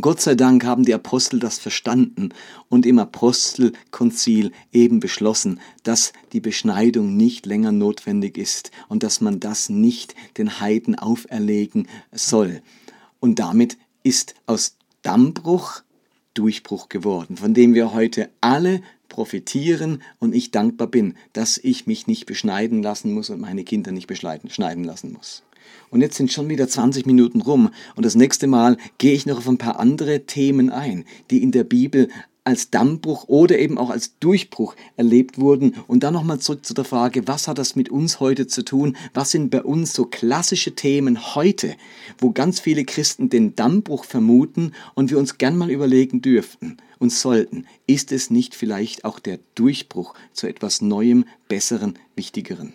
Gott 0.00 0.22
sei 0.22 0.34
Dank 0.34 0.64
haben 0.64 0.84
die 0.84 0.94
Apostel 0.94 1.38
das 1.38 1.58
verstanden 1.58 2.30
und 2.70 2.86
im 2.86 2.98
Apostelkonzil 2.98 4.52
eben 4.72 5.00
beschlossen, 5.00 5.60
dass 5.82 6.14
die 6.32 6.40
Beschneidung 6.40 7.14
nicht 7.16 7.44
länger 7.44 7.72
notwendig 7.72 8.38
ist 8.38 8.70
und 8.88 9.02
dass 9.02 9.20
man 9.20 9.38
das 9.38 9.68
nicht 9.68 10.14
den 10.38 10.60
Heiden 10.60 10.98
auferlegen 10.98 11.88
soll. 12.10 12.62
Und 13.20 13.38
damit 13.38 13.76
ist 14.02 14.34
aus 14.46 14.76
Dammbruch 15.02 15.82
Durchbruch 16.32 16.88
geworden, 16.88 17.36
von 17.36 17.52
dem 17.52 17.74
wir 17.74 17.92
heute 17.92 18.30
alle 18.40 18.80
profitieren 19.10 20.02
und 20.18 20.34
ich 20.34 20.50
dankbar 20.50 20.86
bin, 20.86 21.16
dass 21.34 21.58
ich 21.58 21.86
mich 21.86 22.06
nicht 22.06 22.24
beschneiden 22.24 22.82
lassen 22.82 23.12
muss 23.12 23.28
und 23.28 23.40
meine 23.40 23.64
Kinder 23.64 23.92
nicht 23.92 24.06
beschneiden 24.06 24.84
lassen 24.84 25.12
muss. 25.12 25.42
Und 25.90 26.00
jetzt 26.00 26.16
sind 26.16 26.32
schon 26.32 26.48
wieder 26.48 26.68
20 26.68 27.06
Minuten 27.06 27.40
rum 27.40 27.70
und 27.96 28.04
das 28.04 28.14
nächste 28.14 28.46
Mal 28.46 28.76
gehe 28.98 29.12
ich 29.12 29.26
noch 29.26 29.38
auf 29.38 29.48
ein 29.48 29.58
paar 29.58 29.78
andere 29.78 30.26
Themen 30.26 30.70
ein, 30.70 31.04
die 31.30 31.42
in 31.42 31.52
der 31.52 31.64
Bibel 31.64 32.08
als 32.44 32.70
Dammbruch 32.70 33.28
oder 33.28 33.58
eben 33.58 33.78
auch 33.78 33.90
als 33.90 34.18
Durchbruch 34.18 34.74
erlebt 34.96 35.38
wurden. 35.38 35.76
Und 35.86 36.02
dann 36.02 36.14
nochmal 36.14 36.40
zurück 36.40 36.66
zu 36.66 36.74
der 36.74 36.84
Frage, 36.84 37.28
was 37.28 37.46
hat 37.46 37.58
das 37.58 37.76
mit 37.76 37.88
uns 37.88 38.20
heute 38.20 38.46
zu 38.46 38.64
tun? 38.64 38.96
Was 39.14 39.30
sind 39.30 39.50
bei 39.50 39.62
uns 39.62 39.92
so 39.92 40.06
klassische 40.06 40.74
Themen 40.74 41.34
heute, 41.34 41.76
wo 42.18 42.32
ganz 42.32 42.60
viele 42.60 42.84
Christen 42.84 43.28
den 43.28 43.54
Dammbruch 43.54 44.04
vermuten 44.04 44.72
und 44.94 45.10
wir 45.10 45.18
uns 45.18 45.38
gern 45.38 45.56
mal 45.56 45.70
überlegen 45.70 46.20
dürften 46.20 46.78
und 46.98 47.12
sollten, 47.12 47.66
ist 47.86 48.12
es 48.12 48.30
nicht 48.30 48.54
vielleicht 48.54 49.04
auch 49.04 49.18
der 49.18 49.38
Durchbruch 49.54 50.14
zu 50.32 50.46
etwas 50.46 50.80
Neuem, 50.82 51.24
Besseren, 51.48 51.98
Wichtigeren? 52.16 52.74